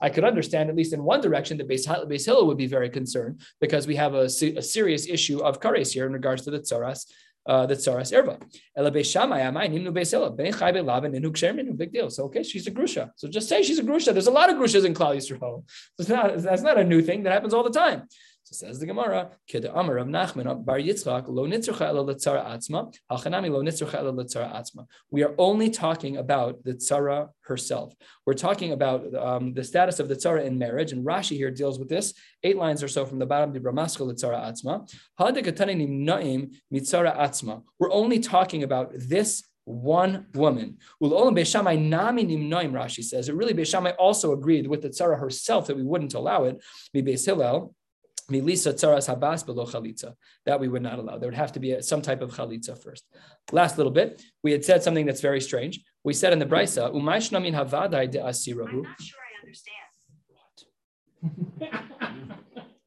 [0.00, 3.40] I could understand at least in one direction that Beis Hillel would be very concerned
[3.60, 7.04] because we have a, a serious issue of kares here in regards to the tsaras
[7.46, 8.38] uh, the tsaras erba.
[11.76, 12.10] Big deal.
[12.10, 13.10] So okay, she's a grusha.
[13.16, 14.12] So just say she's a grusha.
[14.12, 15.64] There's a lot of grushas in Klal Yisrael.
[15.98, 18.08] It's not, that's not a new thing that happens all the time.
[18.44, 22.94] So says the Gemara, Kid Amar of Nachman Bar Yitzchak lo nitzrucha ela letzara atzma,
[23.10, 24.86] halchanami lo nitzrucha ela letzara atzma.
[25.10, 27.94] We are only talking about the tzara herself.
[28.26, 31.78] We're talking about um, the status of the tzara in marriage, and Rashi here deals
[31.78, 33.54] with this eight lines or so from the bottom.
[33.54, 34.94] The Bramaskal letzara atzma.
[35.18, 37.62] Hadekatani nimnaim mitzara atzma.
[37.78, 40.76] We're only talking about this one woman.
[41.02, 46.12] Rashi says it really Beis Shammai also agreed with the tzara herself that we wouldn't
[46.12, 46.62] allow it.
[46.94, 47.74] Beis Hillel
[48.30, 50.14] Milisa tzaras habas below chalitza.
[50.46, 51.18] That we would not allow.
[51.18, 53.04] There would have to be a, some type of chalitza first.
[53.52, 55.80] Last little bit, we had said something that's very strange.
[56.04, 59.84] We said in the brisa, "Umay shnamin havadai de asirahu." I'm not sure I understand.
[60.28, 61.70] What?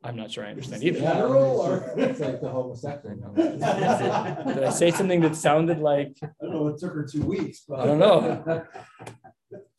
[0.03, 0.99] I'm not sure I understand either.
[0.99, 3.33] General or it's like the homosexual.
[3.35, 6.67] Did I say something that sounded like I don't know.
[6.67, 7.63] It took her two weeks.
[7.67, 7.81] But...
[7.81, 8.63] I don't know.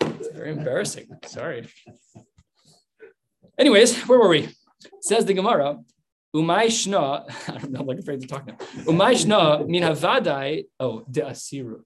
[0.03, 1.09] It's very embarrassing.
[1.25, 1.69] Sorry.
[3.59, 4.51] Anyways, where were we?
[5.09, 5.79] Says the Gemara,
[6.37, 8.57] Umay Shna, I don't know, I'm like afraid to talk now.
[8.85, 11.81] Umay Shna min havadai, oh, de asiru.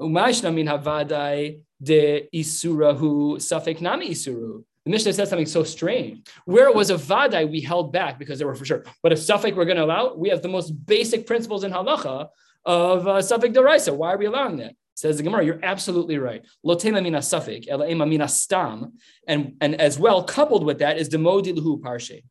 [0.00, 4.64] Umay Shna min havadai de isurahu safek nami isuru.
[4.84, 6.26] The Mishnah says something so strange.
[6.44, 8.84] Where it was a vadai, we held back because there were for sure.
[9.04, 12.26] But a suffix we're going to allow, we have the most basic principles in halacha
[12.64, 13.94] of uh, suffix deraisa.
[13.94, 14.74] Why are we allowing that?
[14.94, 16.44] Says the Gemara, you're absolutely right.
[16.64, 18.92] Lotema mina safik, elaema mina stam,
[19.26, 22.22] and and as well coupled with that is demodi luhu parshe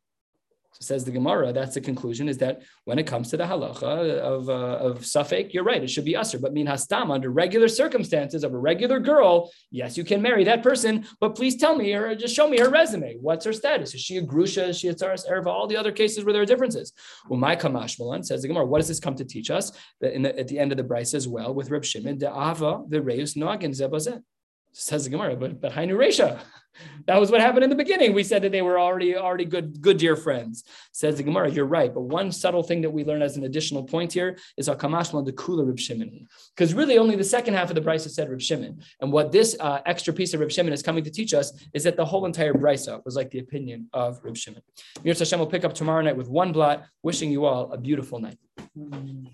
[0.83, 4.49] says the Gemara, that's the conclusion, is that when it comes to the halacha of,
[4.49, 6.39] uh, of Safek, you're right, it should be usher.
[6.39, 10.63] But min hastam, under regular circumstances of a regular girl, yes, you can marry that
[10.63, 13.17] person, but please tell me or just show me her resume.
[13.21, 13.93] What's her status?
[13.93, 14.69] Is she a grusha?
[14.69, 15.47] Is she a tzaras erva?
[15.47, 16.93] All the other cases where there are differences.
[17.29, 19.71] Well, my kamashmalan says the Gemara, what does this come to teach us?
[19.99, 23.01] The, at the end of the Brisa as well, with Reb Shimon, the ava, the
[23.01, 24.21] reus nagin zebazet.
[24.73, 26.39] Says the Gemara, but but Hainu Resha.
[27.05, 28.13] That was what happened in the beginning.
[28.13, 30.63] We said that they were already already good good dear friends.
[30.91, 31.93] Says the Gemara, you're right.
[31.93, 35.33] But one subtle thing that we learn as an additional point here is Hakamashma the
[35.33, 36.27] Kula Rib Shimon.
[36.55, 38.81] Because really only the second half of the Brisa said Rib Shimon.
[39.01, 41.83] And what this uh, extra piece of Rib Shimon is coming to teach us is
[41.83, 44.61] that the whole entire Brisa was like the opinion of Rib Shimon.
[45.03, 48.19] Mir Hashem will pick up tomorrow night with one blot, wishing you all a beautiful
[48.19, 48.37] night.
[48.77, 49.27] Mm-hmm.